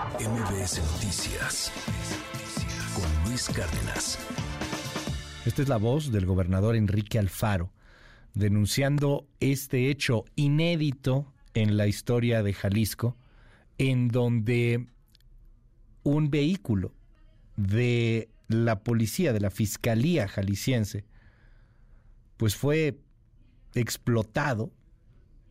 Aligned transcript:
MBS 0.00 0.80
Noticias 0.92 1.70
con 2.94 3.28
Luis 3.28 3.50
Cárdenas. 3.50 4.18
Esta 5.44 5.60
es 5.60 5.68
la 5.68 5.76
voz 5.76 6.10
del 6.10 6.24
gobernador 6.24 6.74
Enrique 6.74 7.18
Alfaro 7.18 7.70
denunciando 8.32 9.28
este 9.40 9.90
hecho 9.90 10.24
inédito 10.36 11.30
en 11.52 11.76
la 11.76 11.86
historia 11.86 12.42
de 12.42 12.54
Jalisco, 12.54 13.18
en 13.76 14.08
donde 14.08 14.86
un 16.02 16.30
vehículo 16.30 16.94
de 17.56 18.30
la 18.48 18.82
policía, 18.82 19.34
de 19.34 19.40
la 19.40 19.50
Fiscalía 19.50 20.28
Jalisciense, 20.28 21.04
pues 22.38 22.56
fue 22.56 22.98
explotado 23.74 24.72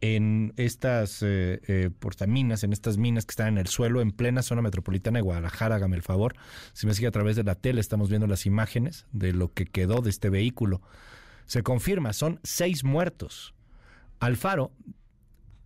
en 0.01 0.53
estas 0.57 1.21
eh, 1.23 1.61
eh, 1.67 1.89
portaminas, 1.97 2.63
en 2.63 2.73
estas 2.73 2.97
minas 2.97 3.25
que 3.25 3.31
están 3.31 3.47
en 3.49 3.57
el 3.57 3.67
suelo, 3.67 4.01
en 4.01 4.11
plena 4.11 4.41
zona 4.41 4.61
metropolitana 4.61 5.19
de 5.19 5.23
Guadalajara, 5.23 5.75
hágame 5.75 5.95
el 5.95 6.01
favor. 6.01 6.35
Si 6.73 6.87
me 6.87 6.93
sigue 6.93 7.07
a 7.07 7.11
través 7.11 7.35
de 7.35 7.43
la 7.43 7.55
tele, 7.55 7.81
estamos 7.81 8.09
viendo 8.09 8.27
las 8.27 8.45
imágenes 8.45 9.05
de 9.11 9.33
lo 9.33 9.53
que 9.53 9.65
quedó 9.65 10.01
de 10.01 10.09
este 10.09 10.29
vehículo. 10.29 10.81
Se 11.45 11.63
confirma, 11.63 12.13
son 12.13 12.39
seis 12.43 12.83
muertos. 12.83 13.53
Alfaro 14.19 14.71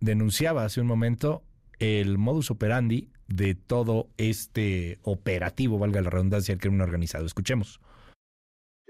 denunciaba 0.00 0.64
hace 0.64 0.80
un 0.80 0.86
momento 0.86 1.44
el 1.78 2.18
modus 2.18 2.50
operandi 2.50 3.10
de 3.28 3.54
todo 3.54 4.08
este 4.16 4.98
operativo, 5.02 5.78
valga 5.78 6.00
la 6.02 6.10
redundancia, 6.10 6.52
el 6.52 6.60
crimen 6.60 6.80
organizado. 6.80 7.26
Escuchemos 7.26 7.80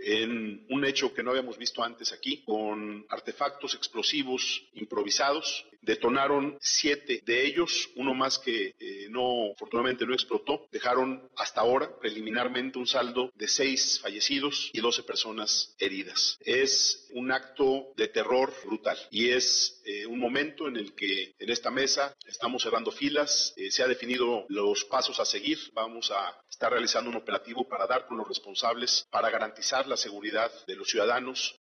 en 0.04 0.66
un 0.68 0.84
hecho 0.84 1.14
que 1.14 1.22
no 1.22 1.30
habíamos 1.30 1.58
visto 1.58 1.82
antes 1.82 2.12
aquí, 2.12 2.42
con 2.44 3.06
artefactos 3.08 3.74
explosivos 3.74 4.62
improvisados. 4.74 5.66
Detonaron 5.80 6.56
siete 6.60 7.22
de 7.24 7.46
ellos, 7.46 7.90
uno 7.96 8.14
más 8.14 8.38
que 8.38 8.74
eh, 8.78 9.06
no, 9.10 9.52
afortunadamente 9.52 10.06
no 10.06 10.14
explotó. 10.14 10.66
Dejaron 10.72 11.28
hasta 11.36 11.60
ahora, 11.60 11.98
preliminarmente, 11.98 12.78
un 12.78 12.86
saldo 12.86 13.30
de 13.34 13.48
seis 13.48 14.00
fallecidos 14.00 14.70
y 14.72 14.80
doce 14.80 15.02
personas 15.02 15.74
heridas. 15.78 16.38
Es 16.40 17.08
un 17.12 17.32
acto 17.32 17.92
de 17.96 18.08
terror 18.08 18.52
brutal 18.64 18.98
y 19.10 19.30
es 19.30 19.73
eh, 19.86 20.06
un 20.06 20.18
momento 20.18 20.66
en 20.66 20.76
el 20.76 20.94
que 20.94 21.34
en 21.38 21.50
esta 21.50 21.70
mesa 21.70 22.16
estamos 22.26 22.62
cerrando 22.62 22.90
filas, 22.90 23.52
eh, 23.56 23.70
se 23.70 23.82
ha 23.82 23.86
definido 23.86 24.46
los 24.48 24.82
pasos 24.86 25.20
a 25.20 25.26
seguir, 25.26 25.58
vamos 25.74 26.10
a 26.10 26.40
estar 26.48 26.72
realizando 26.72 27.10
un 27.10 27.16
operativo 27.16 27.68
para 27.68 27.86
dar 27.86 28.06
con 28.06 28.16
los 28.16 28.26
responsables, 28.26 29.06
para 29.10 29.28
garantizar 29.28 29.86
la 29.86 29.98
seguridad 29.98 30.50
de 30.66 30.76
los 30.76 30.88
ciudadanos. 30.88 31.60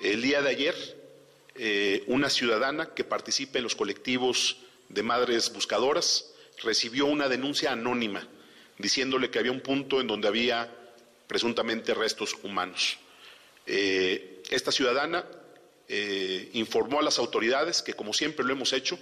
El 0.00 0.20
día 0.20 0.42
de 0.42 0.50
ayer, 0.50 0.74
eh, 1.54 2.02
una 2.08 2.28
ciudadana 2.28 2.92
que 2.92 3.04
participa 3.04 3.58
en 3.58 3.64
los 3.64 3.76
colectivos 3.76 4.56
de 4.88 5.04
madres 5.04 5.52
buscadoras 5.52 6.34
recibió 6.64 7.06
una 7.06 7.28
denuncia 7.28 7.70
anónima 7.70 8.26
diciéndole 8.78 9.30
que 9.30 9.38
había 9.38 9.52
un 9.52 9.60
punto 9.60 10.00
en 10.00 10.08
donde 10.08 10.26
había 10.26 10.74
presuntamente 11.28 11.94
restos 11.94 12.34
humanos. 12.42 12.98
Esta 13.66 14.72
ciudadana 14.72 15.24
eh, 15.88 16.50
informó 16.54 17.00
a 17.00 17.02
las 17.02 17.18
autoridades 17.18 17.82
que, 17.82 17.94
como 17.94 18.12
siempre 18.12 18.44
lo 18.44 18.52
hemos 18.52 18.72
hecho, 18.72 18.98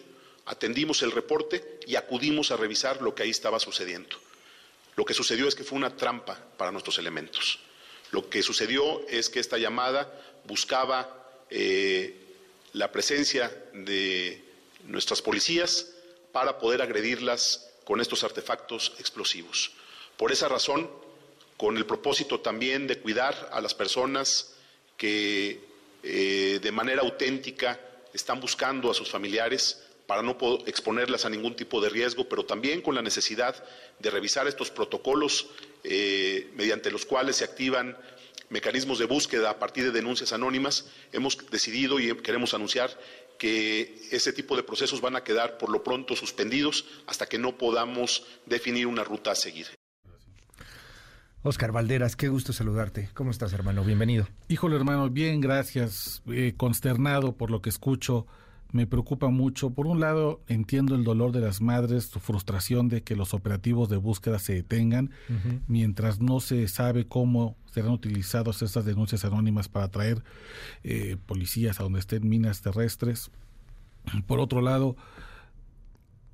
atendimos 0.47 1.03
el 1.03 1.13
reporte 1.13 1.79
y 1.87 1.97
acudimos 1.97 2.51
a 2.51 2.57
revisar 2.57 3.01
lo 3.03 3.15
que 3.15 3.23
ahí 3.23 3.31
estaba 3.31 3.61
sucediendo. 3.61 4.17
Lo 4.97 5.05
que 5.05 5.15
sucedió 5.15 5.49
es 5.49 5.55
que 5.55 5.65
fue 5.65 5.79
una 5.79 5.97
trampa 5.97 6.39
para 6.57 6.73
nuestros 6.73 6.99
elementos. 6.99 7.61
Lo 8.11 8.29
que 8.29 8.43
sucedió 8.43 9.07
es 9.09 9.31
que 9.31 9.41
esta 9.41 9.59
llamada 9.59 10.13
buscaba 10.45 11.45
eh, 11.51 12.17
la 12.73 12.91
presencia 12.93 13.49
de 13.73 14.45
nuestras 14.85 15.23
policías 15.23 15.93
para 16.33 16.59
poder 16.59 16.83
agredirlas 16.83 17.71
con 17.85 18.01
estos 18.01 18.25
artefactos 18.25 18.95
explosivos. 18.99 19.73
Por 20.17 20.33
esa 20.33 20.49
razón, 20.49 20.91
con 21.57 21.77
el 21.77 21.87
propósito 21.87 22.41
también 22.41 22.87
de 22.87 22.99
cuidar 22.99 23.51
a 23.53 23.61
las 23.61 23.75
personas 23.75 24.55
que 24.97 25.72
eh, 26.03 26.59
de 26.63 26.73
manera 26.73 27.03
auténtica 27.03 27.79
están 28.13 28.41
buscando 28.41 28.91
a 28.91 28.95
sus 28.95 29.11
familiares, 29.11 29.83
para 30.07 30.23
no 30.23 30.37
exponerlas 30.67 31.25
a 31.25 31.31
ningún 31.31 31.55
tipo 31.57 31.81
de 31.81 31.89
riesgo, 31.89 32.29
pero 32.29 32.45
también 32.45 32.83
con 32.83 32.95
la 32.95 33.03
necesidad 33.03 33.65
de 33.99 34.11
revisar 34.11 34.47
estos 34.47 34.71
protocolos 34.71 35.47
eh, 35.85 36.51
mediante 36.55 36.91
los 36.91 37.07
cuales 37.07 37.37
se 37.37 37.45
activan 37.45 37.97
mecanismos 38.51 38.99
de 38.99 39.07
búsqueda 39.07 39.49
a 39.49 39.59
partir 39.59 39.85
de 39.85 39.91
denuncias 39.93 40.33
anónimas, 40.35 40.87
hemos 41.13 41.39
decidido 41.51 41.99
y 41.99 42.15
queremos 42.19 42.53
anunciar 42.53 42.91
que 43.39 44.07
ese 44.11 44.33
tipo 44.33 44.55
de 44.57 44.63
procesos 44.63 45.01
van 45.01 45.17
a 45.17 45.25
quedar 45.25 45.57
por 45.57 45.71
lo 45.71 45.83
pronto 45.83 46.15
suspendidos 46.15 46.85
hasta 47.07 47.27
que 47.27 47.39
no 47.39 47.57
podamos 47.57 48.25
definir 48.45 48.87
una 48.87 49.05
ruta 49.05 49.31
a 49.31 49.35
seguir. 49.35 49.69
Oscar 51.45 51.73
Valderas, 51.73 52.15
qué 52.15 52.29
gusto 52.29 52.53
saludarte. 52.53 53.09
¿Cómo 53.15 53.33
estás, 53.33 53.53
hermano? 53.53 53.83
Bienvenido. 53.83 54.29
Híjole, 54.47 54.77
hermano, 54.77 55.11
bien, 55.11 55.41
gracias. 55.41 56.23
Eh, 56.29 56.55
consternado 56.57 57.37
por 57.37 57.51
lo 57.51 57.61
que 57.61 57.69
escucho 57.69 58.29
me 58.71 58.87
preocupa 58.87 59.27
mucho. 59.27 59.71
Por 59.71 59.89
un 59.89 59.99
lado, 59.99 60.41
entiendo 60.47 60.95
el 60.95 61.03
dolor 61.03 61.33
de 61.33 61.41
las 61.41 61.61
madres, 61.61 62.05
su 62.05 62.21
frustración 62.21 62.89
de 62.89 63.03
que 63.03 63.17
los 63.17 63.35
operativos 63.35 63.89
de 63.89 63.97
búsqueda 63.97 64.39
se 64.39 64.55
detengan, 64.55 65.11
mientras 65.67 66.21
no 66.21 66.39
se 66.39 66.69
sabe 66.69 67.09
cómo 67.09 67.57
serán 67.73 67.91
utilizados 67.91 68.63
estas 68.63 68.85
denuncias 68.85 69.25
anónimas 69.25 69.69
para 69.69 69.89
traer 69.89 70.23
eh, 70.85 71.17
policías 71.27 71.81
a 71.81 71.83
donde 71.83 71.99
estén 71.99 72.29
minas 72.29 72.63
terrestres. 72.63 73.33
Por 74.29 74.39
otro 74.39 74.61
lado, 74.61 74.97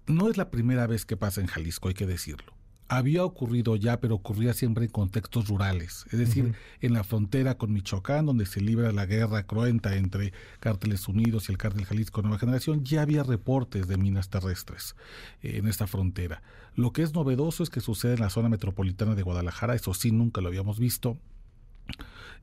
no 0.07 0.29
es 0.29 0.37
la 0.37 0.51
primera 0.51 0.87
vez 0.87 1.07
que 1.07 1.17
pasa 1.17 1.41
en 1.41 1.47
Jalisco, 1.47 1.89
hay 1.89 1.95
que 1.95 2.07
decirlo 2.07 2.58
había 2.89 3.25
ocurrido 3.25 3.77
ya, 3.77 4.01
pero 4.01 4.15
ocurría 4.15 4.55
siempre 4.55 4.85
en 4.85 4.91
contextos 4.91 5.49
rurales, 5.49 6.07
es 6.11 6.19
decir, 6.19 6.55
en 6.81 6.93
la 6.95 7.05
frontera 7.05 7.57
con 7.57 7.73
Michoacán, 7.73 8.27
donde 8.27 8.47
se 8.47 8.61
libra 8.61 8.93
la 8.93 9.07
guerra 9.07 9.43
cruenta 9.45 9.95
entre 9.97 10.33
Cárteles 10.61 11.07
Unidos 11.07 11.49
y 11.49 11.53
el 11.53 11.59
Cártel 11.59 11.85
Jalisco 11.85 12.23
Nueva 12.23 12.39
Generación, 12.39 12.85
ya 12.85 13.03
había 13.03 13.23
reportes 13.23 13.89
de 13.89 13.99
minas 13.99 14.31
terrestres 14.31 14.97
eh, 15.43 15.59
en 15.59 15.69
esta 15.69 15.87
frontera. 15.87 16.43
Lo 16.75 16.93
que 16.93 17.03
es 17.03 17.13
novedoso 17.13 17.63
es 17.63 17.71
que 17.71 17.81
sucede 17.81 18.15
en 18.15 18.21
la 18.21 18.31
zona 18.31 18.49
metropolitana 18.49 19.15
de 19.15 19.23
Guadalajara, 19.23 19.75
eso 19.75 19.93
sí, 19.93 20.11
nunca 20.11 20.41
lo 20.41 20.49
habíamos 20.49 20.79
visto. 20.79 21.19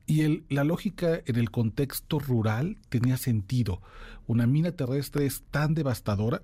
Y 0.07 0.21
el, 0.21 0.45
la 0.49 0.63
lógica 0.63 1.19
en 1.25 1.35
el 1.35 1.49
contexto 1.49 2.19
rural 2.19 2.77
tenía 2.89 3.17
sentido. 3.17 3.81
Una 4.27 4.45
mina 4.45 4.71
terrestre 4.71 5.25
es 5.25 5.43
tan 5.51 5.73
devastadora 5.73 6.41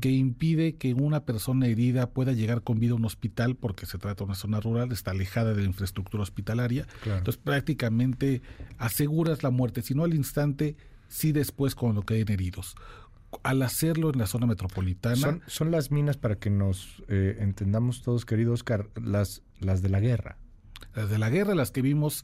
que 0.00 0.10
impide 0.10 0.76
que 0.76 0.94
una 0.94 1.24
persona 1.24 1.66
herida 1.66 2.10
pueda 2.10 2.32
llegar 2.32 2.62
con 2.62 2.78
vida 2.78 2.92
a 2.92 2.96
un 2.96 3.04
hospital 3.04 3.56
porque 3.56 3.86
se 3.86 3.98
trata 3.98 4.24
de 4.24 4.24
una 4.24 4.34
zona 4.34 4.60
rural, 4.60 4.90
está 4.92 5.12
alejada 5.12 5.54
de 5.54 5.62
la 5.62 5.68
infraestructura 5.68 6.22
hospitalaria. 6.22 6.86
Entonces 7.04 7.36
prácticamente 7.36 8.42
aseguras 8.78 9.42
la 9.42 9.50
muerte, 9.50 9.82
si 9.82 9.94
no 9.94 10.04
al 10.04 10.14
instante, 10.14 10.76
sí 11.08 11.32
después 11.32 11.74
cuando 11.74 12.02
queden 12.02 12.30
heridos 12.30 12.76
al 13.44 13.62
hacerlo 13.62 14.10
en 14.12 14.18
la 14.18 14.26
zona 14.26 14.46
metropolitana. 14.46 15.40
Son, 15.46 15.70
las 15.70 15.92
minas, 15.92 16.16
para 16.16 16.34
que 16.34 16.50
nos 16.50 17.02
eh, 17.06 17.36
entendamos 17.38 18.02
todos, 18.02 18.24
querido 18.24 18.52
Oscar, 18.52 18.88
las, 19.00 19.42
las 19.60 19.82
de 19.82 19.88
la 19.88 20.00
guerra 20.00 20.36
las 20.94 21.10
de 21.10 21.18
la 21.18 21.30
guerra, 21.30 21.54
las 21.54 21.70
que 21.70 21.82
vimos 21.82 22.22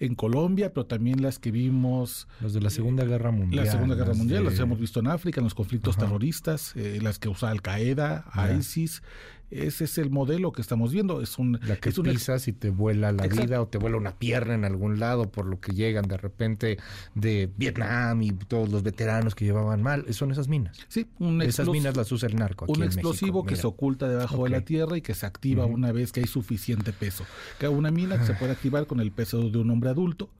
en 0.00 0.14
Colombia, 0.14 0.72
pero 0.72 0.86
también 0.86 1.22
las 1.22 1.38
que 1.38 1.50
vimos... 1.50 2.28
Las 2.40 2.52
de 2.52 2.60
la 2.60 2.70
Segunda 2.70 3.04
Guerra 3.04 3.30
Mundial. 3.30 3.64
La 3.64 3.70
Segunda 3.70 3.94
Guerra 3.94 4.14
Mundial, 4.14 4.44
las 4.44 4.58
hemos 4.58 4.78
visto 4.78 5.00
en 5.00 5.08
África, 5.08 5.40
en 5.40 5.44
los 5.44 5.54
conflictos 5.54 5.96
terroristas, 5.96 6.74
eh, 6.76 6.98
las 7.02 7.18
que 7.18 7.28
usa 7.28 7.50
Al 7.50 7.62
Qaeda, 7.62 8.24
ISIS, 8.58 9.02
ese 9.50 9.84
es 9.84 9.98
el 9.98 10.10
modelo 10.10 10.52
que 10.52 10.60
estamos 10.60 10.92
viendo. 10.92 11.20
Es 11.20 11.38
un, 11.38 11.58
la 11.62 11.76
que 11.76 11.88
es 11.88 11.98
pisas 11.98 12.48
y 12.48 12.52
te 12.52 12.70
vuela 12.70 13.12
la 13.12 13.26
vida 13.26 13.60
o 13.62 13.66
te 13.66 13.78
vuela 13.78 13.96
una 13.96 14.16
pierna 14.16 14.54
en 14.54 14.64
algún 14.64 14.98
lado 14.98 15.30
por 15.30 15.46
lo 15.46 15.60
que 15.60 15.72
llegan 15.72 16.06
de 16.06 16.16
repente 16.16 16.78
de 17.14 17.50
Vietnam 17.56 18.22
y 18.22 18.32
todos 18.32 18.70
los 18.70 18.82
veteranos 18.82 19.34
que 19.34 19.44
llevaban 19.44 19.82
mal. 19.82 20.12
Son 20.12 20.30
esas 20.30 20.48
minas. 20.48 20.78
Sí, 20.88 21.06
esas 21.42 21.68
minas 21.68 21.96
las 21.96 22.10
usa 22.12 22.28
el 22.28 22.36
narco. 22.36 22.66
un 22.68 22.82
explosivo 22.82 23.44
que 23.44 23.56
se 23.56 23.66
oculta 23.66 24.08
debajo 24.08 24.44
de 24.44 24.50
la 24.50 24.60
tierra 24.62 24.96
y 24.96 25.00
que 25.00 25.14
se 25.14 25.26
activa 25.26 25.66
una 25.66 25.92
vez 25.92 26.12
que 26.12 26.20
hay 26.20 26.26
suficiente 26.26 26.92
peso. 26.92 27.24
Que 27.58 27.68
una 27.68 27.90
mina 27.90 28.18
que 28.18 28.26
se 28.26 28.34
puede 28.34 28.52
activar 28.52 28.86
con 28.86 29.00
el 29.00 29.12
peso 29.12 29.48
de 29.48 29.58
un 29.58 29.70
hombre 29.70 29.90
adulto, 29.90 30.30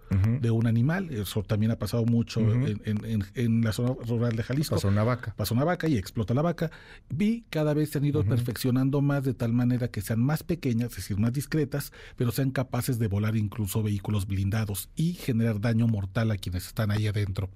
de 0.40 0.50
un 0.50 0.66
animal. 0.66 1.10
Eso 1.10 1.42
también 1.42 1.72
ha 1.72 1.78
pasado 1.78 2.04
mucho 2.04 2.40
en, 2.40 3.62
la 3.62 3.72
zona 3.72 3.94
rural 4.06 4.36
de 4.36 4.42
Jalisco. 4.42 4.74
Pasó 4.74 4.88
una 4.88 5.04
vaca. 5.04 5.34
Pasó 5.36 5.54
una 5.54 5.64
vaca 5.64 5.88
y 5.88 5.96
explota 5.96 6.34
la 6.34 6.42
vaca. 6.42 6.70
Vi 7.08 7.44
cada 7.50 7.74
vez 7.74 7.90
se 7.90 7.98
han 7.98 8.04
ido 8.04 8.24
perfeccionando 8.24 8.97
más 9.00 9.24
de 9.24 9.34
tal 9.34 9.52
manera 9.52 9.88
que 9.88 10.00
sean 10.00 10.20
más 10.20 10.42
pequeñas, 10.42 10.90
es 10.90 10.96
decir, 10.96 11.18
más 11.18 11.32
discretas, 11.32 11.92
pero 12.16 12.32
sean 12.32 12.50
capaces 12.50 12.98
de 12.98 13.08
volar 13.08 13.36
incluso 13.36 13.82
vehículos 13.82 14.26
blindados 14.26 14.88
y 14.96 15.14
generar 15.14 15.60
daño 15.60 15.86
mortal 15.86 16.30
a 16.30 16.36
quienes 16.36 16.66
están 16.66 16.90
ahí 16.90 17.06
adentro. 17.06 17.50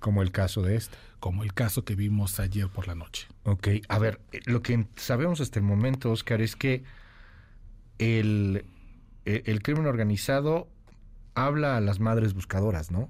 Como 0.00 0.22
el 0.22 0.32
caso 0.32 0.60
de 0.60 0.76
este. 0.76 0.96
Como 1.18 1.44
el 1.44 1.54
caso 1.54 1.84
que 1.84 1.94
vimos 1.94 2.38
ayer 2.38 2.68
por 2.68 2.86
la 2.86 2.94
noche. 2.94 3.26
Ok, 3.44 3.68
a 3.88 3.98
ver, 3.98 4.20
eh, 4.32 4.40
lo 4.44 4.60
que 4.60 4.86
sabemos 4.96 5.40
hasta 5.40 5.58
el 5.58 5.64
momento, 5.64 6.10
Oscar, 6.10 6.42
es 6.42 6.56
que 6.56 6.84
el, 7.98 8.64
eh, 9.24 9.42
el 9.46 9.62
crimen 9.62 9.86
organizado 9.86 10.68
habla 11.34 11.76
a 11.76 11.80
las 11.80 12.00
madres 12.00 12.34
buscadoras, 12.34 12.90
¿no? 12.90 13.08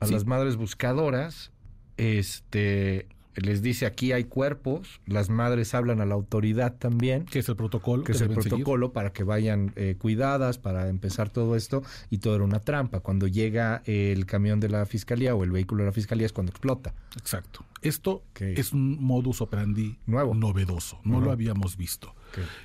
A 0.00 0.06
las 0.06 0.24
madres 0.24 0.56
buscadoras, 0.56 1.50
este, 1.96 3.08
les 3.34 3.62
dice 3.62 3.86
aquí 3.86 4.12
hay 4.12 4.24
cuerpos, 4.24 5.00
las 5.06 5.30
madres 5.30 5.74
hablan 5.74 6.00
a 6.00 6.06
la 6.06 6.14
autoridad 6.14 6.74
también. 6.74 7.24
Que 7.26 7.40
es 7.40 7.48
el 7.48 7.56
protocolo. 7.56 8.04
Que 8.04 8.12
es 8.12 8.20
el 8.20 8.30
protocolo 8.30 8.92
para 8.92 9.12
que 9.12 9.24
vayan 9.24 9.72
eh, 9.76 9.96
cuidadas, 9.98 10.58
para 10.58 10.88
empezar 10.88 11.30
todo 11.30 11.56
esto, 11.56 11.82
y 12.10 12.18
todo 12.18 12.36
era 12.36 12.44
una 12.44 12.60
trampa. 12.60 13.00
Cuando 13.00 13.26
llega 13.26 13.82
el 13.86 14.26
camión 14.26 14.60
de 14.60 14.68
la 14.68 14.86
fiscalía 14.86 15.34
o 15.34 15.44
el 15.44 15.50
vehículo 15.50 15.82
de 15.82 15.86
la 15.86 15.92
fiscalía 15.92 16.26
es 16.26 16.32
cuando 16.32 16.50
explota. 16.50 16.94
Exacto. 17.16 17.64
Esto 17.84 18.24
es 18.40 18.72
un 18.72 19.02
modus 19.04 19.42
operandi 19.42 19.98
nuevo, 20.06 20.34
novedoso. 20.34 20.98
No 21.04 21.20
lo 21.20 21.30
habíamos 21.30 21.76
visto. 21.76 22.14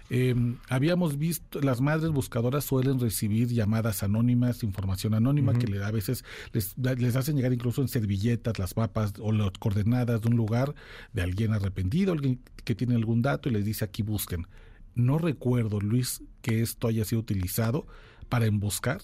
Em, 0.09 0.57
habíamos 0.69 1.17
visto, 1.17 1.59
las 1.59 1.81
madres 1.81 2.09
buscadoras 2.11 2.63
suelen 2.63 3.01
recibir 3.01 3.49
llamadas 3.49 4.01
anónimas, 4.01 4.63
información 4.63 5.13
anónima, 5.13 5.53
que 5.53 5.83
a 5.83 5.91
veces 5.91 6.23
les, 6.53 6.73
les 6.77 7.17
hacen 7.17 7.35
llegar 7.35 7.51
incluso 7.51 7.81
en 7.81 7.89
servilletas 7.89 8.57
las 8.59 8.77
mapas 8.77 9.13
o 9.19 9.33
las 9.33 9.51
coordenadas 9.59 10.21
de 10.21 10.29
un 10.29 10.37
lugar 10.37 10.73
de 11.11 11.21
alguien 11.21 11.53
arrepentido, 11.53 12.13
alguien 12.13 12.39
que 12.63 12.73
tiene 12.73 12.95
algún 12.95 13.21
dato 13.21 13.49
y 13.49 13.51
les 13.51 13.65
dice 13.65 13.83
aquí 13.83 14.03
busquen. 14.03 14.47
No 14.95 15.17
recuerdo, 15.17 15.81
Luis, 15.81 16.23
que 16.41 16.61
esto 16.61 16.87
haya 16.87 17.03
sido 17.03 17.19
utilizado 17.19 17.85
para 18.29 18.45
emboscar 18.45 19.01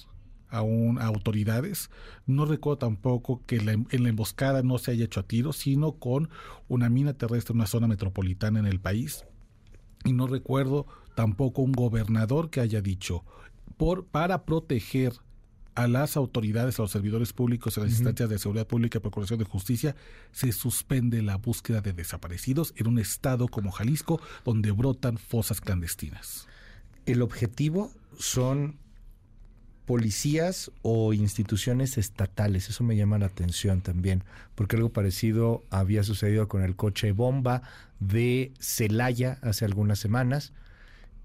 a, 0.55 0.61
un, 0.61 0.99
autoridades. 0.99 1.89
No 2.25 2.45
recuerdo 2.45 2.77
tampoco 2.77 3.41
que 3.45 3.57
en 3.57 4.03
la 4.03 4.09
emboscada 4.09 4.63
no 4.63 4.77
se 4.77 4.91
haya 4.91 5.05
hecho 5.05 5.19
a 5.19 5.23
tiro, 5.23 5.53
sino 5.53 5.93
con 5.93 6.29
una 6.67 6.89
mina 6.89 7.13
terrestre 7.13 7.53
en 7.53 7.59
una 7.59 7.67
zona 7.67 7.87
metropolitana 7.87 8.59
en 8.59 8.65
el 8.65 8.79
país 8.79 9.25
y 10.05 10.13
no 10.13 10.27
recuerdo 10.27 10.85
tampoco 11.15 11.61
un 11.61 11.73
gobernador 11.73 12.49
que 12.49 12.61
haya 12.61 12.81
dicho 12.81 13.25
por 13.77 14.05
para 14.05 14.45
proteger 14.45 15.13
a 15.73 15.89
las 15.89 16.15
autoridades, 16.15 16.79
a 16.79 16.83
los 16.83 16.91
servidores 16.91 17.33
públicos, 17.33 17.77
a 17.77 17.81
las 17.81 17.89
instancias 17.89 18.29
de 18.29 18.39
seguridad 18.39 18.65
pública 18.65 18.99
y 18.99 19.01
procuración 19.01 19.39
de 19.39 19.45
justicia, 19.45 19.97
se 20.31 20.53
suspende 20.53 21.21
la 21.21 21.35
búsqueda 21.35 21.81
de 21.81 21.91
desaparecidos 21.91 22.73
en 22.77 22.87
un 22.87 22.97
estado 22.97 23.49
como 23.49 23.71
Jalisco, 23.71 24.21
donde 24.45 24.71
brotan 24.71 25.17
fosas 25.17 25.59
clandestinas. 25.59 26.47
El 27.05 27.21
objetivo 27.21 27.91
son 28.17 28.79
policías 29.85 30.71
o 30.81 31.13
instituciones 31.13 31.97
estatales. 31.97 32.69
Eso 32.69 32.83
me 32.83 32.95
llama 32.95 33.19
la 33.19 33.27
atención 33.27 33.81
también, 33.81 34.23
porque 34.55 34.75
algo 34.75 34.89
parecido 34.89 35.63
había 35.69 36.03
sucedido 36.03 36.47
con 36.47 36.63
el 36.63 36.75
coche 36.75 37.11
bomba 37.11 37.61
de 37.99 38.51
Celaya 38.59 39.37
hace 39.41 39.65
algunas 39.65 39.99
semanas. 39.99 40.53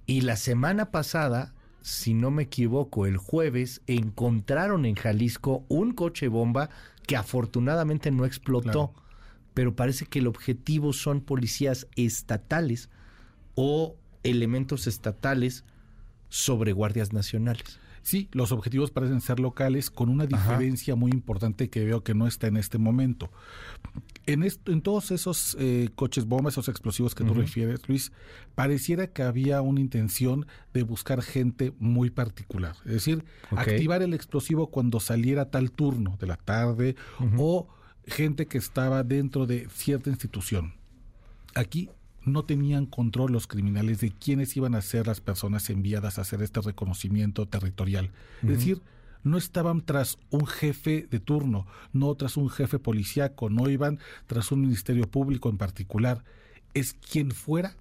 Y 0.07 0.23
la 0.23 0.37
semana 0.37 0.91
pasada, 0.91 1.55
si 1.81 2.15
no 2.15 2.31
me 2.31 2.45
equivoco, 2.45 3.07
el 3.07 3.17
jueves 3.17 3.81
encontraron 3.87 4.85
en 4.85 4.95
Jalisco 4.95 5.65
un 5.69 5.93
coche 5.93 6.29
bomba 6.29 6.71
que 7.07 7.17
afortunadamente 7.17 8.11
no 8.11 8.25
explotó, 8.25 8.93
pero 9.55 9.75
parece 9.75 10.07
que 10.07 10.19
el 10.19 10.27
objetivo 10.27 10.93
son 10.93 11.21
policías 11.21 11.87
estatales 11.97 12.89
o 13.55 13.97
elementos 14.23 14.87
estatales 14.87 15.65
sobre 16.31 16.73
guardias 16.73 17.13
nacionales. 17.13 17.79
Sí, 18.03 18.29
los 18.33 18.51
objetivos 18.51 18.91
parecen 18.91 19.21
ser 19.21 19.41
locales 19.41 19.91
con 19.91 20.09
una 20.09 20.27
diferencia 20.27 20.95
muy 20.95 21.11
importante 21.11 21.69
que 21.69 21.85
veo 21.85 22.03
que 22.03 22.15
no 22.15 22.27
está 22.27 22.47
en 22.47 22.57
este 22.57 22.79
momento. 22.79 23.31
En, 24.27 24.43
esto, 24.43 24.73
en 24.73 24.81
todos 24.81 25.11
esos 25.11 25.57
eh, 25.61 25.91
coches 25.95 26.25
bombas, 26.25 26.55
esos 26.55 26.69
explosivos 26.69 27.15
que 27.15 27.25
tú 27.25 27.35
refieres, 27.35 27.87
Luis, 27.89 28.13
pareciera 28.55 29.09
que 29.09 29.23
había 29.23 29.61
una 29.61 29.81
intención 29.81 30.47
de 30.73 30.83
buscar 30.83 31.21
gente 31.21 31.75
muy 31.79 32.09
particular. 32.11 32.75
Es 32.87 32.93
decir, 32.93 33.25
activar 33.51 34.03
el 34.03 34.15
explosivo 34.15 34.71
cuando 34.71 34.99
saliera 34.99 35.51
tal 35.51 35.71
turno 35.71 36.17
de 36.19 36.27
la 36.27 36.37
tarde 36.37 36.97
o 37.37 37.69
gente 38.07 38.47
que 38.47 38.59
estaba 38.59 39.03
dentro 39.03 39.47
de 39.47 39.69
cierta 39.69 40.09
institución. 40.09 40.75
Aquí 41.55 41.91
no 42.25 42.45
tenían 42.45 42.87
control 42.87 43.33
los 43.33 43.47
criminales 43.47 44.01
de 44.01 44.11
quiénes 44.11 44.57
iban 44.57 44.75
a 44.75 44.83
ser 44.83 45.07
las 45.07 45.21
personas 45.21 45.69
enviadas 45.71 46.19
a 46.19 46.23
hacer 46.23 46.43
este 46.43 46.61
reconocimiento 46.61 47.47
territorial. 47.47 48.11
Es 48.43 48.49
decir, 48.49 48.83
no 49.23 49.39
estaban 49.39 49.83
tras 49.83 50.19
un 50.31 50.47
jefe 50.47 51.07
de 51.11 51.21
turno, 51.21 51.67
no 51.93 52.15
tras 52.15 52.37
un 52.37 52.49
jefe 52.49 52.79
policíaco, 52.79 53.51
no 53.51 53.69
iban 53.69 53.99
tras 54.27 54.53
un 54.53 54.63
ministerio 54.63 55.11
público 55.11 55.49
en 55.49 55.59
particular. 55.59 56.25
Es 56.75 56.95
quien 56.95 57.33
fuera 57.33 57.77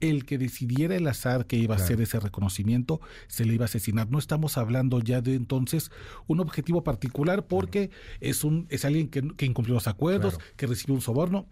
el 0.00 0.24
que 0.24 0.36
decidiera 0.36 0.96
el 0.96 1.06
azar 1.06 1.46
que 1.46 1.56
iba 1.56 1.76
a 1.76 1.78
hacer 1.78 2.00
ese 2.00 2.18
reconocimiento, 2.18 3.00
se 3.28 3.44
le 3.44 3.54
iba 3.54 3.64
a 3.64 3.66
asesinar. 3.66 4.10
No 4.10 4.18
estamos 4.18 4.58
hablando 4.58 4.98
ya 4.98 5.20
de 5.20 5.36
entonces 5.36 5.92
un 6.26 6.40
objetivo 6.40 6.82
particular 6.82 7.46
porque 7.46 7.90
es 8.20 8.42
un 8.42 8.66
es 8.68 8.84
alguien 8.84 9.08
que, 9.08 9.46
incumplió 9.46 9.74
los 9.74 9.86
acuerdos, 9.86 10.38
que 10.56 10.66
recibió 10.66 10.94
un 10.94 11.00
soborno 11.00 11.46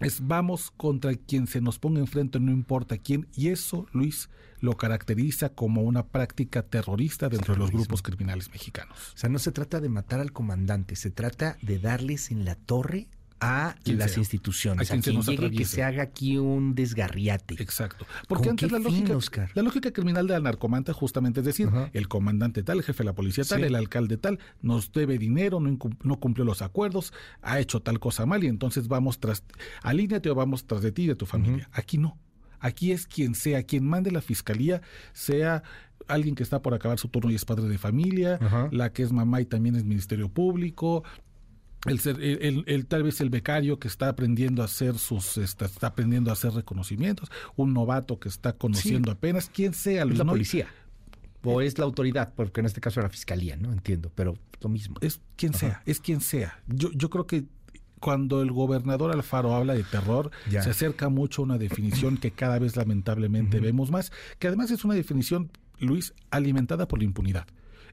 es 0.00 0.26
vamos 0.26 0.70
contra 0.76 1.14
quien 1.14 1.46
se 1.46 1.60
nos 1.60 1.78
ponga 1.78 2.00
enfrente, 2.00 2.40
no 2.40 2.52
importa 2.52 2.98
quién, 2.98 3.28
y 3.34 3.48
eso, 3.48 3.86
Luis, 3.92 4.28
lo 4.60 4.76
caracteriza 4.76 5.50
como 5.50 5.82
una 5.82 6.06
práctica 6.06 6.62
terrorista 6.62 7.28
dentro 7.28 7.54
de 7.54 7.60
los 7.60 7.70
grupos 7.70 8.02
criminales 8.02 8.50
mexicanos. 8.50 9.12
O 9.14 9.18
sea, 9.18 9.30
no 9.30 9.38
se 9.38 9.52
trata 9.52 9.80
de 9.80 9.88
matar 9.88 10.20
al 10.20 10.32
comandante, 10.32 10.96
se 10.96 11.10
trata 11.10 11.56
de 11.62 11.78
darles 11.78 12.30
en 12.30 12.44
la 12.44 12.54
torre 12.54 13.08
a 13.40 13.74
las 13.84 14.16
instituciones, 14.16 14.90
a 14.90 14.98
quien, 14.98 15.20
llegue 15.20 15.50
que 15.50 15.64
se 15.64 15.82
haga 15.82 16.02
aquí 16.02 16.38
un 16.38 16.74
desgarriate. 16.74 17.54
Exacto. 17.62 18.06
Porque 18.28 18.48
antes 18.48 18.70
la 18.72 18.78
lógica, 18.78 19.50
la 19.54 19.62
lógica 19.62 19.92
criminal 19.92 20.26
de 20.26 20.34
la 20.34 20.40
narcomanta 20.40 20.92
justamente 20.92 21.40
es 21.40 21.46
decir, 21.46 21.68
el 21.92 22.08
comandante 22.08 22.62
tal, 22.62 22.78
el 22.78 22.84
jefe 22.84 23.02
de 23.02 23.06
la 23.06 23.14
policía 23.14 23.44
tal, 23.44 23.64
el 23.64 23.74
alcalde 23.74 24.16
tal, 24.16 24.38
nos 24.62 24.92
debe 24.92 25.18
dinero, 25.18 25.60
no, 25.60 25.78
no, 26.02 26.20
cumplió 26.20 26.44
los 26.44 26.62
acuerdos, 26.62 27.12
ha 27.42 27.60
hecho 27.60 27.80
tal 27.80 28.00
cosa 28.00 28.26
mal 28.26 28.42
y 28.44 28.46
entonces 28.46 28.88
vamos 28.88 29.20
tras, 29.20 29.44
alíneate 29.82 30.30
o 30.30 30.34
vamos 30.34 30.66
tras 30.66 30.82
de 30.82 30.92
ti 30.92 31.02
y 31.02 31.08
de 31.08 31.16
tu 31.16 31.26
familia. 31.26 31.68
Aquí 31.72 31.98
no. 31.98 32.18
Aquí 32.58 32.92
es 32.92 33.06
quien 33.06 33.34
sea, 33.34 33.62
quien 33.64 33.86
mande 33.86 34.10
la 34.10 34.22
fiscalía, 34.22 34.80
sea 35.12 35.62
alguien 36.08 36.34
que 36.34 36.42
está 36.42 36.62
por 36.62 36.74
acabar 36.74 36.98
su 36.98 37.08
turno 37.08 37.30
y 37.30 37.34
es 37.34 37.44
padre 37.44 37.68
de 37.68 37.78
familia, 37.78 38.38
la 38.70 38.92
que 38.92 39.02
es 39.02 39.12
mamá 39.12 39.40
y 39.40 39.46
también 39.46 39.76
es 39.76 39.84
ministerio 39.84 40.28
público, 40.28 41.04
el, 41.86 42.64
el, 42.66 42.86
tal 42.86 43.02
vez 43.02 43.20
el 43.20 43.30
becario 43.30 43.78
que 43.78 43.88
está 43.88 44.08
aprendiendo 44.08 44.62
a 44.62 44.66
hacer 44.66 44.98
sus 44.98 45.38
está, 45.38 45.68
aprendiendo 45.86 46.30
a 46.30 46.34
hacer 46.34 46.52
reconocimientos 46.52 47.30
un 47.56 47.72
novato 47.72 48.18
que 48.18 48.28
está 48.28 48.52
conociendo 48.52 49.10
apenas 49.10 49.50
quién 49.52 49.74
sea 49.74 50.04
es 50.04 50.18
la 50.18 50.24
policía. 50.24 50.68
O 51.42 51.60
es 51.60 51.78
la 51.78 51.84
autoridad 51.84 52.32
porque 52.34 52.60
en 52.60 52.66
este 52.66 52.80
caso 52.80 52.98
era 52.98 53.06
la 53.06 53.12
fiscalía 53.12 53.56
no 53.56 53.72
entiendo 53.72 54.10
pero 54.14 54.36
lo 54.60 54.68
mismo. 54.68 54.96
Es 55.00 55.20
quien 55.36 55.54
sea 55.54 55.82
es 55.86 56.00
quien 56.00 56.20
sea. 56.20 56.60
Yo 56.66 56.90
yo 56.92 57.08
creo 57.10 57.26
que 57.26 57.44
cuando 58.00 58.42
el 58.42 58.52
gobernador 58.52 59.10
Alfaro 59.12 59.54
habla 59.54 59.74
de 59.74 59.82
terror, 59.82 60.30
se 60.50 60.58
acerca 60.58 61.08
mucho 61.08 61.42
a 61.42 61.44
una 61.44 61.58
definición 61.58 62.18
que 62.18 62.30
cada 62.30 62.58
vez 62.58 62.76
lamentablemente 62.76 63.58
vemos 63.58 63.90
más, 63.90 64.12
que 64.38 64.48
además 64.48 64.70
es 64.70 64.84
una 64.84 64.94
definición, 64.94 65.50
Luis, 65.78 66.12
alimentada 66.30 66.86
por 66.88 66.98
la 66.98 67.06
impunidad 67.06 67.46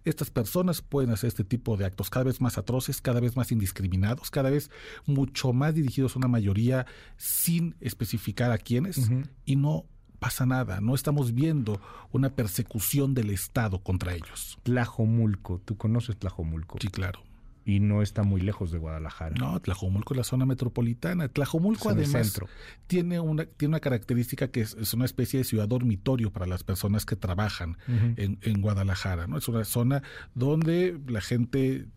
estas 0.05 0.29
personas 0.29 0.81
pueden 0.81 1.11
hacer 1.11 1.27
este 1.27 1.43
tipo 1.43 1.77
de 1.77 1.85
actos 1.85 2.09
cada 2.09 2.25
vez 2.25 2.41
más 2.41 2.57
atroces, 2.57 3.01
cada 3.01 3.19
vez 3.19 3.35
más 3.35 3.51
indiscriminados, 3.51 4.29
cada 4.29 4.49
vez 4.49 4.69
mucho 5.05 5.53
más 5.53 5.75
dirigidos 5.75 6.15
a 6.15 6.19
una 6.19 6.27
mayoría 6.27 6.85
sin 7.17 7.75
especificar 7.79 8.51
a 8.51 8.57
quiénes 8.57 9.09
y 9.45 9.55
no 9.55 9.85
pasa 10.19 10.45
nada, 10.45 10.79
no 10.79 10.95
estamos 10.95 11.33
viendo 11.33 11.81
una 12.11 12.29
persecución 12.33 13.13
del 13.13 13.29
Estado 13.29 13.79
contra 13.79 14.13
ellos. 14.13 14.57
Tlajomulco, 14.63 15.59
¿tú 15.65 15.75
conoces 15.75 16.17
Tlajomulco? 16.17 16.77
Sí, 16.79 16.87
claro 16.87 17.21
y 17.65 17.79
no 17.79 18.01
está 18.01 18.23
muy 18.23 18.41
lejos 18.41 18.71
de 18.71 18.77
Guadalajara. 18.77 19.35
No, 19.39 19.59
Tlajomulco 19.59 20.13
es 20.13 20.17
la 20.17 20.23
zona 20.23 20.45
metropolitana. 20.45 21.29
Tlajomulco 21.29 21.89
además 21.89 22.39
tiene 22.87 23.19
una 23.19 23.45
tiene 23.45 23.71
una 23.71 23.79
característica 23.79 24.49
que 24.49 24.61
es, 24.61 24.93
una 24.93 25.05
especie 25.05 25.39
de 25.39 25.43
ciudad 25.43 25.67
dormitorio 25.67 26.31
para 26.31 26.45
las 26.45 26.63
personas 26.63 27.05
que 27.05 27.15
trabajan 27.15 27.77
en, 27.87 28.37
en 28.41 28.61
Guadalajara, 28.61 29.27
¿no? 29.27 29.37
Es 29.37 29.47
una 29.47 29.63
zona 29.63 30.03
donde 30.33 30.99
la 31.07 31.21
gente 31.21 31.87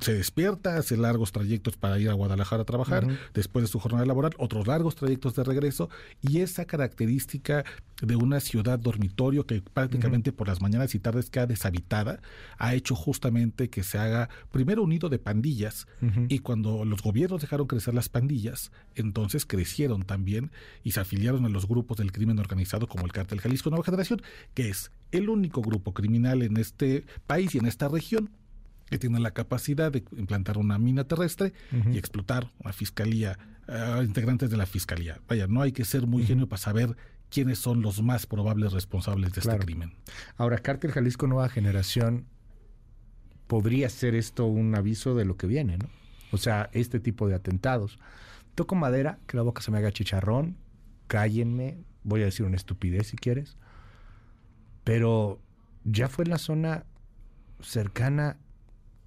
se 0.00 0.14
despierta, 0.14 0.76
hace 0.76 0.96
largos 0.96 1.32
trayectos 1.32 1.76
para 1.76 1.98
ir 1.98 2.10
a 2.10 2.14
Guadalajara 2.14 2.62
a 2.62 2.66
trabajar, 2.66 3.06
después 3.32 3.64
de 3.64 3.68
su 3.68 3.78
jornada 3.78 4.04
laboral, 4.06 4.32
otros 4.38 4.66
largos 4.66 4.96
trayectos 4.96 5.34
de 5.34 5.44
regreso, 5.44 5.88
y 6.20 6.40
esa 6.40 6.64
característica 6.64 7.64
de 8.02 8.16
una 8.16 8.40
ciudad 8.40 8.78
dormitorio 8.78 9.46
que 9.46 9.62
prácticamente 9.62 10.32
por 10.32 10.48
las 10.48 10.60
mañanas 10.60 10.94
y 10.94 10.98
tardes 10.98 11.30
queda 11.30 11.46
deshabitada, 11.46 12.20
ha 12.58 12.74
hecho 12.74 12.94
justamente 12.94 13.70
que 13.70 13.82
se 13.82 13.98
haga 13.98 14.28
primero 14.50 14.82
un 14.82 14.90
nido 14.90 15.08
de 15.08 15.18
pandillas, 15.18 15.86
y 16.28 16.40
cuando 16.40 16.84
los 16.84 17.02
gobiernos 17.02 17.40
dejaron 17.40 17.66
crecer 17.66 17.94
las 17.94 18.08
pandillas, 18.08 18.72
entonces 18.94 19.46
crecieron 19.46 20.02
también 20.02 20.50
y 20.82 20.92
se 20.92 21.00
afiliaron 21.00 21.44
a 21.44 21.48
los 21.48 21.66
grupos 21.66 21.98
del 21.98 22.12
crimen 22.12 22.38
organizado 22.38 22.88
como 22.88 23.06
el 23.06 23.12
Cártel 23.12 23.40
Jalisco 23.40 23.70
Nueva 23.70 23.84
Generación, 23.84 24.22
que 24.54 24.68
es 24.68 24.90
el 25.12 25.28
único 25.28 25.62
grupo 25.62 25.94
criminal 25.94 26.42
en 26.42 26.56
este 26.56 27.04
país 27.26 27.54
y 27.54 27.58
en 27.58 27.66
esta 27.66 27.88
región 27.88 28.30
que 28.90 28.98
tiene 28.98 29.20
la 29.20 29.32
capacidad 29.32 29.90
de 29.90 30.04
implantar 30.16 30.58
una 30.58 30.78
mina 30.78 31.04
terrestre 31.04 31.52
y 31.90 31.98
explotar 31.98 32.50
una 32.58 32.72
fiscalía, 32.72 33.38
uh, 33.68 34.02
integrantes 34.02 34.50
de 34.50 34.56
la 34.56 34.66
fiscalía. 34.66 35.20
Vaya, 35.28 35.46
no 35.46 35.62
hay 35.62 35.72
que 35.72 35.84
ser 35.84 36.06
muy 36.06 36.24
genio 36.24 36.48
para 36.48 36.60
saber 36.60 36.96
quiénes 37.30 37.58
son 37.58 37.82
los 37.82 38.02
más 38.02 38.26
probables 38.26 38.72
responsables 38.72 39.32
de 39.32 39.40
este 39.40 39.58
crimen. 39.58 39.94
Ahora, 40.36 40.58
Cártel 40.58 40.92
Jalisco 40.92 41.26
Nueva 41.26 41.48
Generación, 41.48 42.26
podría 43.46 43.88
ser 43.88 44.14
esto 44.14 44.46
un 44.46 44.74
aviso 44.74 45.14
de 45.14 45.24
lo 45.24 45.36
que 45.36 45.46
viene, 45.46 45.78
¿no? 45.78 45.88
O 46.32 46.36
sea, 46.36 46.70
este 46.72 47.00
tipo 47.00 47.28
de 47.28 47.34
atentados 47.34 47.98
toco 48.54 48.74
madera, 48.74 49.18
que 49.26 49.36
la 49.36 49.42
boca 49.42 49.62
se 49.62 49.70
me 49.70 49.78
haga 49.78 49.92
chicharrón, 49.92 50.56
cállenme, 51.06 51.78
voy 52.02 52.22
a 52.22 52.26
decir 52.26 52.46
una 52.46 52.56
estupidez 52.56 53.08
si 53.08 53.16
quieres, 53.16 53.56
pero 54.84 55.40
ya 55.84 56.08
fue 56.08 56.24
en 56.24 56.30
la 56.30 56.38
zona 56.38 56.84
cercana 57.60 58.36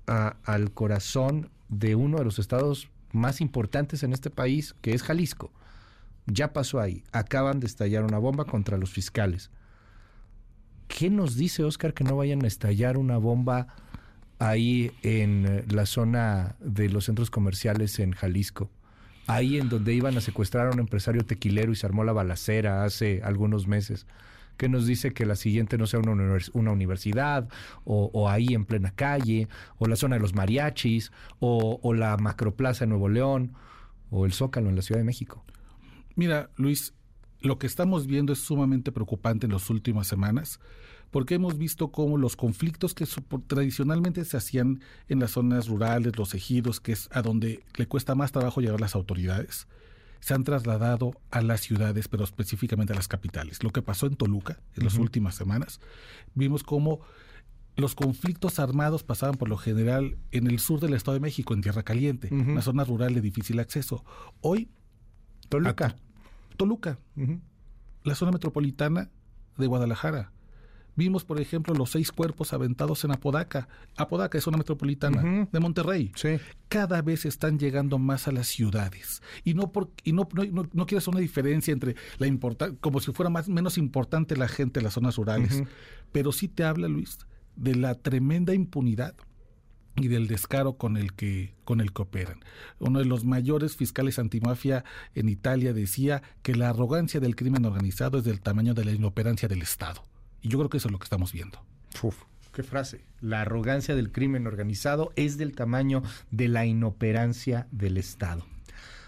al 0.07 0.71
corazón 0.71 1.49
de 1.69 1.95
uno 1.95 2.17
de 2.17 2.23
los 2.25 2.39
estados 2.39 2.89
más 3.11 3.41
importantes 3.41 4.03
en 4.03 4.13
este 4.13 4.29
país, 4.29 4.75
que 4.81 4.93
es 4.93 5.03
Jalisco. 5.03 5.51
Ya 6.25 6.53
pasó 6.53 6.79
ahí. 6.79 7.03
Acaban 7.11 7.59
de 7.59 7.67
estallar 7.67 8.03
una 8.03 8.17
bomba 8.17 8.45
contra 8.45 8.77
los 8.77 8.89
fiscales. 8.89 9.49
¿Qué 10.87 11.09
nos 11.09 11.35
dice 11.35 11.63
Oscar 11.63 11.93
que 11.93 12.03
no 12.03 12.15
vayan 12.15 12.43
a 12.43 12.47
estallar 12.47 12.97
una 12.97 13.17
bomba 13.17 13.67
ahí 14.39 14.91
en 15.03 15.65
la 15.69 15.85
zona 15.85 16.55
de 16.59 16.89
los 16.89 17.05
centros 17.05 17.29
comerciales 17.29 17.99
en 17.99 18.13
Jalisco? 18.13 18.69
Ahí 19.25 19.57
en 19.57 19.67
donde 19.67 19.93
iban 19.93 20.15
a 20.17 20.21
secuestrar 20.21 20.67
a 20.67 20.71
un 20.71 20.79
empresario 20.79 21.25
tequilero 21.25 21.71
y 21.73 21.75
se 21.75 21.85
armó 21.85 22.05
la 22.05 22.13
balacera 22.13 22.85
hace 22.85 23.21
algunos 23.23 23.67
meses 23.67 24.05
que 24.57 24.69
nos 24.69 24.85
dice 24.85 25.13
que 25.13 25.25
la 25.25 25.35
siguiente 25.35 25.77
no 25.77 25.87
sea 25.87 25.99
una, 25.99 26.71
universidad, 26.71 27.47
o, 27.83 28.29
ahí 28.29 28.47
en 28.53 28.65
plena 28.65 28.91
calle, 28.91 29.47
o 29.77 29.87
la 29.87 29.95
zona 29.95 30.15
de 30.15 30.21
los 30.21 30.33
mariachis, 30.33 31.11
o, 31.39 31.79
o 31.81 31.93
la 31.93 32.17
macroplaza 32.17 32.85
de 32.85 32.89
Nuevo 32.89 33.09
León, 33.09 33.53
o 34.09 34.25
el 34.25 34.33
Zócalo 34.33 34.69
en 34.69 34.75
la 34.75 34.81
Ciudad 34.81 34.99
de 34.99 35.05
México. 35.05 35.45
Mira, 36.15 36.49
Luis, 36.55 36.93
lo 37.41 37.59
que 37.59 37.67
estamos 37.67 38.07
viendo 38.07 38.33
es 38.33 38.39
sumamente 38.39 38.91
preocupante 38.91 39.45
en 39.45 39.53
las 39.53 39.69
últimas 39.69 40.07
semanas, 40.07 40.59
porque 41.11 41.35
hemos 41.35 41.57
visto 41.57 41.91
cómo 41.91 42.17
los 42.17 42.35
conflictos 42.35 42.93
que 42.93 43.05
tradicionalmente 43.47 44.25
se 44.25 44.37
hacían 44.37 44.81
en 45.07 45.19
las 45.19 45.31
zonas 45.31 45.67
rurales, 45.67 46.17
los 46.17 46.33
ejidos, 46.33 46.79
que 46.79 46.91
es 46.91 47.09
a 47.11 47.21
donde 47.21 47.63
le 47.75 47.87
cuesta 47.87 48.15
más 48.15 48.31
trabajo 48.31 48.61
llegar 48.61 48.81
las 48.81 48.95
autoridades, 48.95 49.67
se 50.19 50.33
han 50.33 50.43
trasladado 50.43 51.13
a 51.31 51.41
las 51.41 51.61
ciudades, 51.61 52.07
pero 52.07 52.23
específicamente 52.23 52.93
a 52.93 52.95
las 52.95 53.07
capitales. 53.07 53.63
Lo 53.63 53.71
que 53.71 53.81
pasó 53.81 54.07
en 54.07 54.15
Toluca 54.15 54.59
en 54.75 54.83
las 54.83 54.95
últimas 54.95 55.35
semanas, 55.35 55.79
vimos 56.33 56.63
cómo 56.63 57.01
los 57.75 57.93
conflictos 57.93 58.59
armados 58.59 59.03
pasaban 59.03 59.35
por 59.35 59.49
lo 59.49 59.57
general 59.57 60.17
en 60.31 60.47
el 60.47 60.59
sur 60.59 60.79
del 60.79 60.93
Estado 60.95 61.13
de 61.13 61.21
México, 61.21 61.53
en 61.53 61.61
Tierra 61.61 61.83
Caliente, 61.83 62.29
una 62.31 62.61
zona 62.61 62.83
rural 62.83 63.13
de 63.13 63.21
difícil 63.21 63.59
acceso. 63.59 64.03
Hoy, 64.41 64.69
Toluca. 65.49 65.95
Toluca, 66.57 66.97
la 68.03 68.15
zona 68.15 68.31
metropolitana 68.31 69.09
de 69.57 69.67
Guadalajara. 69.67 70.31
Vimos, 70.97 71.23
por 71.23 71.39
ejemplo, 71.39 71.75
los 71.75 71.91
seis 71.91 72.11
cuerpos 72.11 72.53
aventados 72.53 73.03
en 73.05 73.11
Apodaca. 73.11 73.69
Apodaca 73.95 74.37
es 74.37 74.47
una 74.47 74.57
metropolitana 74.57 75.47
de 75.51 75.59
Monterrey. 75.59 76.11
Cada 76.67 77.01
vez 77.03 77.25
están 77.25 77.59
llegando 77.59 77.99
más 77.99 78.27
a 78.27 78.31
las 78.31 78.47
ciudades. 78.47 79.21
Y 79.43 79.53
no 79.53 79.71
por, 79.71 79.91
y 80.03 80.11
no, 80.11 80.27
no, 80.33 80.67
no, 80.73 80.85
quiero 80.87 80.97
hacer 80.97 81.13
una 81.13 81.21
diferencia 81.21 81.71
entre 81.71 81.95
la 82.17 82.25
importancia, 82.25 82.75
como 82.81 82.99
si 82.99 83.13
fuera 83.13 83.29
más, 83.29 83.47
menos 83.47 83.77
importante 83.77 84.35
la 84.35 84.47
gente 84.47 84.79
en 84.79 84.85
las 84.85 84.95
zonas 84.95 85.17
rurales. 85.17 85.63
Pero 86.11 86.31
sí 86.31 86.47
te 86.47 86.63
habla, 86.63 86.87
Luis, 86.87 87.19
de 87.55 87.75
la 87.75 87.93
tremenda 87.93 88.55
impunidad 88.55 89.13
y 89.95 90.07
del 90.07 90.27
descaro 90.27 90.77
con 90.77 90.97
el 90.97 91.13
que 91.13 91.55
con 91.63 91.79
el 91.79 91.93
que 91.93 92.01
operan. 92.01 92.39
Uno 92.79 92.99
de 92.99 93.05
los 93.05 93.23
mayores 93.23 93.75
fiscales 93.75 94.17
antimafia 94.17 94.83
en 95.13 95.29
Italia 95.29 95.73
decía 95.73 96.23
que 96.41 96.55
la 96.55 96.69
arrogancia 96.69 97.19
del 97.19 97.35
crimen 97.35 97.65
organizado 97.65 98.17
es 98.17 98.23
del 98.23 98.41
tamaño 98.41 98.73
de 98.73 98.85
la 98.85 98.93
inoperancia 98.93 99.47
del 99.47 99.61
Estado. 99.61 100.06
Y 100.41 100.49
yo 100.49 100.57
creo 100.57 100.69
que 100.69 100.77
eso 100.77 100.87
es 100.87 100.91
lo 100.91 100.99
que 100.99 101.05
estamos 101.05 101.33
viendo. 101.33 101.59
Uf, 102.01 102.23
qué 102.53 102.63
frase. 102.63 103.01
La 103.21 103.41
arrogancia 103.41 103.95
del 103.95 104.11
crimen 104.11 104.47
organizado 104.47 105.11
es 105.15 105.37
del 105.37 105.55
tamaño 105.55 106.03
de 106.31 106.47
la 106.47 106.65
inoperancia 106.65 107.67
del 107.71 107.97
Estado. 107.97 108.45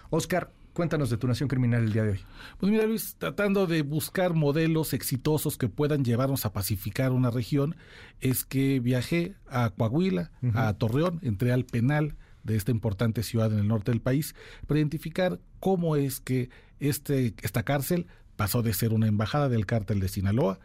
Oscar, 0.10 0.52
Cuéntanos 0.80 1.10
de 1.10 1.18
tu 1.18 1.28
nación 1.28 1.50
criminal 1.50 1.84
el 1.84 1.92
día 1.92 2.04
de 2.04 2.12
hoy. 2.12 2.20
Pues 2.58 2.72
mira, 2.72 2.86
Luis, 2.86 3.16
tratando 3.18 3.68
de 3.68 3.82
buscar 3.82 4.34
modelos 4.34 4.94
exitosos 4.94 5.58
que 5.58 5.68
puedan 5.68 6.06
llevarnos 6.06 6.46
a 6.46 6.54
pacificar 6.54 7.12
una 7.12 7.32
región, 7.32 7.76
es 8.22 8.46
que 8.46 8.80
viajé 8.80 9.36
a 9.50 9.72
Coahuila, 9.72 10.32
a 10.54 10.72
Torreón, 10.76 11.20
entré 11.22 11.52
al 11.52 11.66
penal 11.66 12.16
de 12.44 12.56
esta 12.56 12.72
importante 12.72 13.24
ciudad 13.24 13.52
en 13.52 13.60
el 13.60 13.68
norte 13.68 13.92
del 13.92 14.00
país, 14.00 14.36
para 14.68 14.80
identificar 14.80 15.42
cómo 15.60 15.98
es 15.98 16.22
que 16.22 16.50
este, 16.80 17.34
esta 17.42 17.64
cárcel 17.64 18.08
pasó 18.38 18.62
de 18.62 18.74
ser 18.74 18.94
una 18.94 19.08
embajada 19.08 19.50
del 19.50 19.66
cártel 19.66 20.00
de 20.00 20.08
Sinaloa 20.08 20.60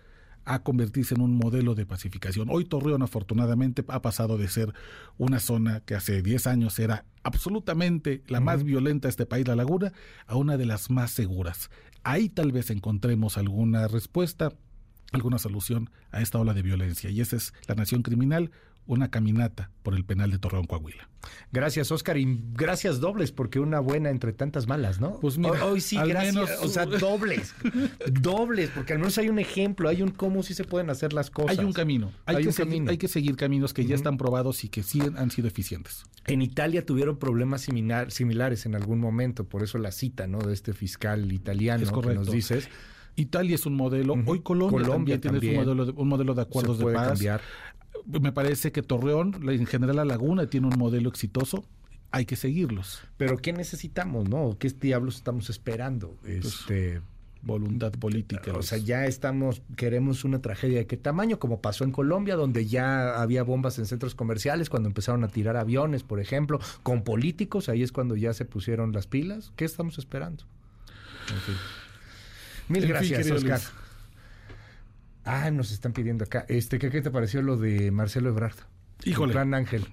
a 0.44 0.62
convertirse 0.62 1.14
en 1.14 1.20
un 1.20 1.36
modelo 1.36 1.74
de 1.74 1.86
pacificación. 1.86 2.48
Hoy 2.50 2.64
Torreón 2.64 3.02
afortunadamente 3.02 3.84
ha 3.88 4.02
pasado 4.02 4.38
de 4.38 4.48
ser 4.48 4.72
una 5.18 5.40
zona 5.40 5.80
que 5.80 5.94
hace 5.94 6.22
10 6.22 6.46
años 6.46 6.78
era 6.78 7.04
absolutamente 7.22 8.22
la 8.26 8.40
más 8.40 8.64
violenta 8.64 9.08
de 9.08 9.10
este 9.10 9.26
país, 9.26 9.46
la 9.46 9.56
laguna, 9.56 9.92
a 10.26 10.36
una 10.36 10.56
de 10.56 10.66
las 10.66 10.90
más 10.90 11.10
seguras. 11.10 11.70
Ahí 12.02 12.28
tal 12.28 12.52
vez 12.52 12.70
encontremos 12.70 13.38
alguna 13.38 13.88
respuesta, 13.88 14.52
alguna 15.12 15.38
solución 15.38 15.90
a 16.10 16.20
esta 16.20 16.38
ola 16.38 16.52
de 16.52 16.62
violencia. 16.62 17.10
Y 17.10 17.20
esa 17.20 17.36
es 17.36 17.54
la 17.66 17.74
nación 17.74 18.02
criminal, 18.02 18.50
una 18.86 19.10
caminata 19.10 19.70
por 19.82 19.94
el 19.94 20.04
penal 20.04 20.30
de 20.30 20.38
Torreón, 20.38 20.66
Coahuila. 20.66 21.08
Gracias, 21.52 21.90
Oscar, 21.90 22.18
y 22.18 22.40
gracias 22.52 23.00
dobles, 23.00 23.32
porque 23.32 23.58
una 23.60 23.80
buena 23.80 24.10
entre 24.10 24.32
tantas 24.32 24.66
malas, 24.66 25.00
¿no? 25.00 25.18
Pues 25.20 25.38
mira, 25.38 25.64
hoy, 25.64 25.80
sí, 25.80 25.96
gracias, 25.96 26.62
o 26.62 26.68
sea, 26.68 26.84
dobles, 26.84 27.54
dobles, 28.06 28.70
porque 28.74 28.92
al 28.92 28.98
menos 28.98 29.16
hay 29.18 29.28
un 29.28 29.38
ejemplo, 29.38 29.88
hay 29.88 30.02
un 30.02 30.10
cómo 30.10 30.42
sí 30.42 30.54
se 30.54 30.64
pueden 30.64 30.90
hacer 30.90 31.12
las 31.12 31.30
cosas. 31.30 31.58
Hay 31.58 31.64
un 31.64 31.72
camino, 31.72 32.12
hay, 32.26 32.44
que, 32.44 32.52
seguir, 32.52 32.88
hay 32.88 32.98
que 32.98 33.08
seguir 33.08 33.36
caminos 33.36 33.72
que 33.72 33.86
ya 33.86 33.94
están 33.94 34.18
probados 34.18 34.64
y 34.64 34.68
que 34.68 34.82
sí 34.82 35.00
han 35.00 35.30
sido 35.30 35.48
eficientes. 35.48 36.04
En 36.26 36.42
Italia 36.42 36.84
tuvieron 36.84 37.18
problemas 37.18 37.66
similares 38.08 38.66
en 38.66 38.74
algún 38.74 39.00
momento, 39.00 39.44
por 39.44 39.62
eso 39.62 39.78
la 39.78 39.92
cita, 39.92 40.26
¿no? 40.26 40.38
De 40.38 40.52
este 40.52 40.72
fiscal 40.72 41.32
italiano 41.32 42.00
que 42.00 42.14
nos 42.14 42.30
dices. 42.30 42.68
Italia 43.16 43.54
es 43.54 43.64
un 43.64 43.74
modelo. 43.74 44.16
Hoy 44.26 44.40
Colombia, 44.40 44.88
también 44.88 45.20
tiene 45.20 45.38
Un, 45.38 45.54
modelo 45.54 45.86
de, 45.86 45.92
un 45.92 46.08
modelo 46.08 46.34
de 46.34 46.42
acuerdos 46.42 46.78
de 46.78 46.86
paz. 46.86 47.08
Cambiar 47.10 47.40
me 48.06 48.32
parece 48.32 48.72
que 48.72 48.82
Torreón, 48.82 49.48
en 49.48 49.66
general 49.66 49.96
la 49.96 50.04
Laguna, 50.04 50.46
tiene 50.46 50.66
un 50.66 50.78
modelo 50.78 51.08
exitoso. 51.08 51.64
Hay 52.10 52.26
que 52.26 52.36
seguirlos. 52.36 53.02
Pero 53.16 53.38
¿qué 53.38 53.52
necesitamos, 53.52 54.28
no? 54.28 54.56
¿Qué 54.58 54.68
diablos 54.68 55.16
estamos 55.16 55.50
esperando? 55.50 56.16
Pues, 56.22 56.44
este 56.44 57.00
voluntad 57.44 57.92
política. 57.92 58.52
O 58.54 58.62
sea, 58.62 58.78
ya 58.78 59.06
estamos, 59.06 59.62
queremos 59.76 60.24
una 60.24 60.40
tragedia 60.40 60.78
de 60.78 60.86
qué 60.86 60.96
tamaño, 60.96 61.38
como 61.38 61.60
pasó 61.60 61.84
en 61.84 61.92
Colombia, 61.92 62.36
donde 62.36 62.66
ya 62.66 63.20
había 63.20 63.42
bombas 63.42 63.78
en 63.78 63.86
centros 63.86 64.14
comerciales, 64.14 64.70
cuando 64.70 64.88
empezaron 64.88 65.24
a 65.24 65.28
tirar 65.28 65.56
aviones, 65.56 66.02
por 66.02 66.20
ejemplo, 66.20 66.58
con 66.82 67.04
políticos, 67.04 67.68
ahí 67.68 67.82
es 67.82 67.92
cuando 67.92 68.16
ya 68.16 68.32
se 68.32 68.44
pusieron 68.44 68.92
las 68.92 69.06
pilas. 69.06 69.52
¿Qué 69.56 69.64
estamos 69.64 69.98
esperando? 69.98 70.44
Mil 72.68 72.86
gracias, 72.86 73.30
Oscar. 73.30 73.60
Ah, 75.24 75.50
nos 75.50 75.72
están 75.72 75.92
pidiendo 75.92 76.24
acá. 76.24 76.44
Este, 76.48 76.78
¿qué, 76.78 76.90
qué 76.90 77.00
te 77.02 77.10
pareció 77.10 77.42
lo 77.42 77.56
de 77.56 77.90
Marcelo 77.90 78.28
Ebrard? 78.30 78.56
Híjole. 79.04 79.32
Plan 79.32 79.54
Ángel. 79.54 79.86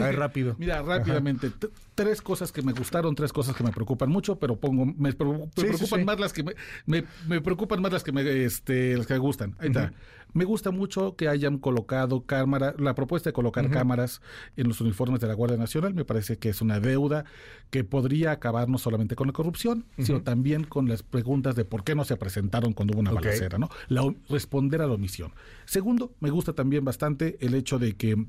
A 0.00 0.12
rápido. 0.12 0.56
Mira, 0.58 0.82
rápidamente. 0.82 1.50
Tres 1.94 2.20
cosas 2.22 2.50
que 2.50 2.62
me 2.62 2.72
gustaron, 2.72 3.14
tres 3.14 3.32
cosas 3.32 3.54
que 3.54 3.62
me 3.62 3.70
preocupan 3.70 4.10
mucho, 4.10 4.36
pero 4.36 4.56
pongo, 4.56 4.84
me, 4.86 5.12
preocupan 5.12 6.04
más 6.04 6.18
las 6.18 6.32
que 6.32 6.42
me, 6.42 6.54
me, 7.26 7.40
preocupan 7.40 7.80
más 7.80 7.92
las 7.92 8.02
que 8.02 8.12
me, 8.12 8.44
este, 8.44 8.96
las 8.96 9.06
que 9.06 9.14
me 9.14 9.20
gustan. 9.20 9.54
Ahí 9.58 9.68
está. 9.68 9.92
Me 10.34 10.44
gusta 10.44 10.72
mucho 10.72 11.14
que 11.14 11.28
hayan 11.28 11.58
colocado 11.58 12.26
cámara, 12.26 12.74
la 12.76 12.96
propuesta 12.96 13.30
de 13.30 13.32
colocar 13.32 13.70
cámaras 13.70 14.20
en 14.56 14.66
los 14.66 14.80
uniformes 14.80 15.20
de 15.20 15.28
la 15.28 15.34
Guardia 15.34 15.56
Nacional. 15.56 15.94
Me 15.94 16.04
parece 16.04 16.38
que 16.38 16.48
es 16.48 16.60
una 16.60 16.80
deuda 16.80 17.24
que 17.70 17.84
podría 17.84 18.32
acabar 18.32 18.68
no 18.68 18.78
solamente 18.78 19.14
con 19.14 19.28
la 19.28 19.32
corrupción, 19.32 19.86
sino 19.96 20.22
también 20.22 20.64
con 20.64 20.88
las 20.88 21.04
preguntas 21.04 21.54
de 21.54 21.64
por 21.64 21.84
qué 21.84 21.94
no 21.94 22.04
se 22.04 22.16
presentaron 22.16 22.72
cuando 22.72 22.94
hubo 22.94 23.00
una 23.00 23.12
balacera, 23.12 23.58
¿no? 23.58 23.68
La, 23.86 24.12
responder 24.28 24.82
a 24.82 24.88
la 24.88 24.94
omisión. 24.94 25.32
Segundo, 25.66 26.12
me 26.18 26.30
gusta 26.30 26.52
también 26.52 26.84
bastante 26.84 27.36
el 27.40 27.54
hecho 27.54 27.78
de 27.78 27.96
que 27.96 28.26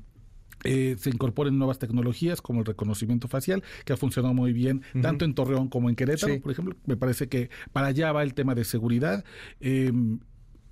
eh, 0.64 0.96
se 0.98 1.10
incorporen 1.10 1.58
nuevas 1.58 1.78
tecnologías 1.78 2.42
como 2.42 2.60
el 2.60 2.66
reconocimiento 2.66 3.28
facial, 3.28 3.62
que 3.84 3.92
ha 3.92 3.96
funcionado 3.96 4.34
muy 4.34 4.52
bien 4.52 4.82
tanto 5.00 5.24
en 5.24 5.34
Torreón 5.34 5.68
como 5.68 5.88
en 5.88 5.96
Querétaro, 5.96 6.40
por 6.40 6.52
ejemplo. 6.52 6.74
Me 6.86 6.96
parece 6.96 7.28
que 7.28 7.50
para 7.72 7.88
allá 7.88 8.12
va 8.12 8.22
el 8.22 8.34
tema 8.34 8.54
de 8.54 8.64
seguridad. 8.64 9.24
Em, 9.60 10.18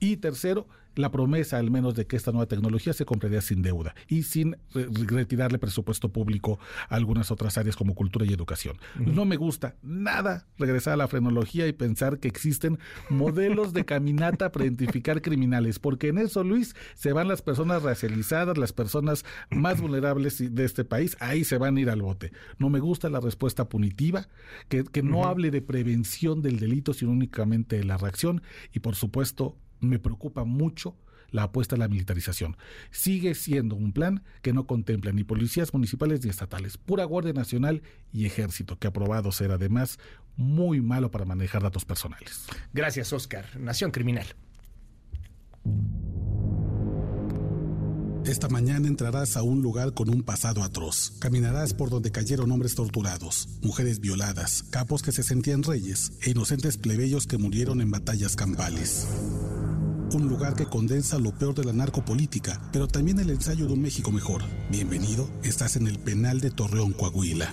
y 0.01 0.17
tercero, 0.17 0.67
la 0.97 1.11
promesa 1.11 1.59
al 1.59 1.71
menos 1.71 1.95
de 1.95 2.07
que 2.07 2.17
esta 2.17 2.33
nueva 2.33 2.47
tecnología 2.47 2.93
se 2.93 3.05
compraría 3.05 3.41
sin 3.41 3.63
deuda 3.63 3.95
y 4.09 4.23
sin 4.23 4.57
retirarle 4.73 5.59
presupuesto 5.59 6.13
público 6.13 6.59
a 6.89 6.97
algunas 6.97 7.31
otras 7.31 7.59
áreas 7.59 7.77
como 7.77 7.95
cultura 7.95 8.27
y 8.27 8.33
educación. 8.33 8.79
No 8.97 9.25
me 9.25 9.37
gusta 9.37 9.77
nada 9.83 10.47
regresar 10.59 10.95
a 10.95 10.97
la 10.99 11.09
frenología 11.09 11.67
y 11.67 11.73
pensar 11.73 12.19
que 12.19 12.29
existen 12.29 12.79
modelos 13.09 13.73
de 13.73 13.85
caminata 13.85 14.53
para 14.53 14.65
identificar 14.65 15.23
criminales, 15.23 15.79
porque 15.79 16.09
en 16.09 16.19
eso, 16.19 16.45
Luis, 16.45 16.75
se 16.95 17.13
van 17.13 17.29
las 17.29 17.43
personas 17.43 17.83
racializadas, 17.83 18.59
las 18.59 18.73
personas 18.73 19.25
más 19.51 19.81
vulnerables 19.81 20.55
de 20.55 20.65
este 20.65 20.85
país, 20.85 21.17
ahí 21.21 21.45
se 21.45 21.59
van 21.59 21.77
a 21.77 21.81
ir 21.81 21.91
al 21.91 22.03
bote. 22.03 22.33
No 22.59 22.71
me 22.71 22.81
gusta 22.81 23.09
la 23.09 23.21
respuesta 23.21 23.69
punitiva, 23.69 24.29
que, 24.69 24.85
no 25.03 25.27
hable 25.27 25.51
de 25.51 25.63
prevención 25.63 26.43
del 26.43 26.59
delito, 26.59 26.95
sino 26.95 27.13
únicamente 27.13 27.77
de 27.77 27.85
la 27.85 27.97
reacción 27.97 28.43
y, 28.73 28.81
por 28.81 28.95
supuesto, 28.95 29.57
me 29.89 29.99
preocupa 29.99 30.45
mucho 30.45 30.97
la 31.31 31.45
apuesta 31.45 31.75
a 31.75 31.79
la 31.79 31.89
militarización. 31.89 32.57
Sigue 32.91 33.35
siendo 33.35 33.75
un 33.75 33.93
plan 33.93 34.23
que 34.41 34.53
no 34.53 34.67
contempla 34.67 35.13
ni 35.13 35.25
policías 35.25 35.75
municipales 35.75 36.23
ni 36.23 36.31
estatales, 36.31 36.79
pura 36.79 37.05
Guardia 37.05 37.33
Nacional 37.33 37.83
y 38.13 38.27
Ejército, 38.27 38.79
que 38.79 38.87
aprobado 38.87 39.33
ser 39.33 39.51
además 39.51 39.99
muy 40.37 40.81
malo 40.81 41.11
para 41.11 41.25
manejar 41.25 41.63
datos 41.63 41.85
personales. 41.85 42.47
Gracias, 42.73 43.13
Oscar. 43.13 43.59
Nación 43.59 43.91
Criminal. 43.91 44.27
Esta 48.27 48.49
mañana 48.49 48.89
entrarás 48.89 49.37
a 49.37 49.43
un 49.43 49.61
lugar 49.61 49.93
con 49.93 50.09
un 50.09 50.23
pasado 50.23 50.63
atroz. 50.63 51.13
Caminarás 51.19 51.75
por 51.75 51.91
donde 51.91 52.11
cayeron 52.11 52.51
hombres 52.53 52.75
torturados, 52.75 53.49
mujeres 53.61 54.01
violadas, 54.01 54.63
capos 54.71 55.03
que 55.03 55.13
se 55.13 55.23
sentían 55.23 55.63
reyes 55.63 56.13
e 56.23 56.31
inocentes 56.31 56.79
plebeyos 56.79 57.27
que 57.27 57.37
murieron 57.37 57.83
en 57.83 57.91
batallas 57.91 58.35
campales. 58.35 59.07
Un 60.15 60.29
lugar 60.29 60.55
que 60.55 60.67
condensa 60.67 61.19
lo 61.19 61.33
peor 61.33 61.57
de 61.57 61.65
la 61.65 61.73
narcopolítica, 61.73 62.61
pero 62.73 62.87
también 62.87 63.19
el 63.19 63.31
ensayo 63.31 63.67
de 63.67 63.73
un 63.73 63.83
México 63.83 64.13
mejor. 64.13 64.43
Bienvenido, 64.71 65.29
estás 65.43 65.75
en 65.75 65.89
el 65.89 65.99
penal 65.99 66.41
de 66.41 66.53
Torreón, 66.53 66.93
Coahuila. 66.93 67.53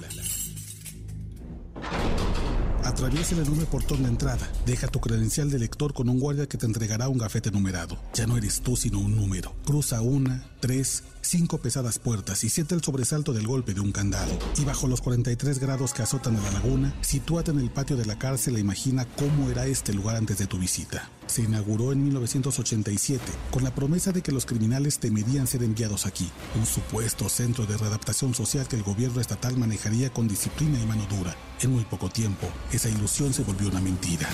Atraviesa 2.84 3.34
el 3.34 3.42
enorme 3.42 3.66
portón 3.66 4.04
de 4.04 4.10
entrada. 4.10 4.48
Deja 4.68 4.88
tu 4.88 5.00
credencial 5.00 5.50
de 5.50 5.58
lector 5.58 5.96
con 5.96 6.08
un 6.08 6.20
guardia 6.20 6.48
que 6.48 6.60
te 6.60 6.68
entregará 6.68 7.10
un 7.10 7.18
gafete 7.18 7.50
numerado. 7.50 7.98
Ya 8.14 8.28
no 8.28 8.38
eres 8.38 8.62
tú, 8.62 8.76
sino 8.76 9.00
un 9.00 9.16
número. 9.16 9.56
Cruza 9.66 10.02
una, 10.02 10.46
tres, 10.60 11.04
cinco 11.22 11.58
pesadas 11.58 11.98
puertas 11.98 12.44
y 12.44 12.50
siente 12.50 12.76
el 12.76 12.84
sobresalto 12.84 13.34
del 13.34 13.48
golpe 13.48 13.74
de 13.74 13.82
un 13.82 13.92
candado. 13.92 14.38
Y 14.60 14.66
bajo 14.66 14.88
los 14.88 15.02
43 15.02 15.58
grados 15.58 15.96
que 15.96 16.04
azotan 16.04 16.36
a 16.36 16.42
la 16.44 16.52
laguna, 16.52 16.94
sitúate 17.02 17.50
en 17.50 17.60
el 17.60 17.72
patio 17.72 17.98
de 17.98 18.06
la 18.06 18.20
cárcel 18.20 18.58
e 18.58 18.60
imagina 18.60 19.08
cómo 19.18 19.50
era 19.50 19.66
este 19.66 19.94
lugar 19.94 20.16
antes 20.16 20.38
de 20.38 20.46
tu 20.46 20.60
visita. 20.60 21.10
Se 21.32 21.44
inauguró 21.44 21.94
en 21.94 22.04
1987 22.04 23.24
con 23.52 23.64
la 23.64 23.74
promesa 23.74 24.12
de 24.12 24.22
que 24.22 24.34
los 24.34 24.46
criminales 24.46 25.00
temerían 25.00 25.48
ser 25.48 25.64
enviados 25.64 26.06
aquí, 26.06 26.30
un 26.60 26.66
supuesto 26.66 27.30
centro 27.30 27.66
de 27.66 27.78
readaptación 27.78 28.34
social 28.34 28.68
que 28.68 28.76
el 28.76 28.84
gobierno 28.84 29.22
estatal 29.22 29.56
manejaría 29.56 30.12
con 30.12 30.28
disciplina 30.28 30.78
y 30.78 30.86
mano 30.86 31.08
dura. 31.10 31.34
En 31.62 31.72
muy 31.72 31.86
poco 31.86 32.10
tiempo, 32.10 32.50
esa 32.74 32.90
ilusión 32.90 33.34
se 33.34 33.44
volvió 33.44 33.70
una 33.70 33.80
mentira 33.80 34.28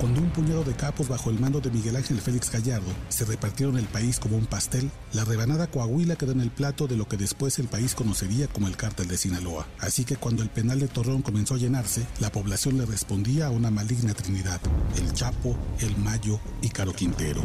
cuando 0.00 0.22
un 0.22 0.30
puñado 0.30 0.64
de 0.64 0.72
capos 0.72 1.08
bajo 1.08 1.28
el 1.28 1.38
mando 1.38 1.60
de 1.60 1.70
Miguel 1.70 1.94
Ángel 1.94 2.22
Félix 2.22 2.50
Gallardo 2.50 2.90
se 3.10 3.26
repartieron 3.26 3.76
el 3.76 3.84
país 3.84 4.18
como 4.18 4.38
un 4.38 4.46
pastel, 4.46 4.90
la 5.12 5.26
rebanada 5.26 5.66
Coahuila 5.66 6.16
quedó 6.16 6.32
en 6.32 6.40
el 6.40 6.50
plato 6.50 6.88
de 6.88 6.96
lo 6.96 7.06
que 7.06 7.18
después 7.18 7.58
el 7.58 7.68
país 7.68 7.94
conocería 7.94 8.48
como 8.48 8.66
el 8.66 8.78
cártel 8.78 9.08
de 9.08 9.18
Sinaloa. 9.18 9.66
Así 9.78 10.06
que 10.06 10.16
cuando 10.16 10.42
el 10.42 10.48
penal 10.48 10.80
de 10.80 10.88
Torreón 10.88 11.20
comenzó 11.20 11.54
a 11.54 11.58
llenarse, 11.58 12.06
la 12.18 12.32
población 12.32 12.78
le 12.78 12.86
respondía 12.86 13.48
a 13.48 13.50
una 13.50 13.70
maligna 13.70 14.14
trinidad, 14.14 14.60
el 14.96 15.12
Chapo, 15.12 15.54
el 15.80 15.94
Mayo 15.98 16.40
y 16.62 16.70
Caro 16.70 16.94
Quintero. 16.94 17.42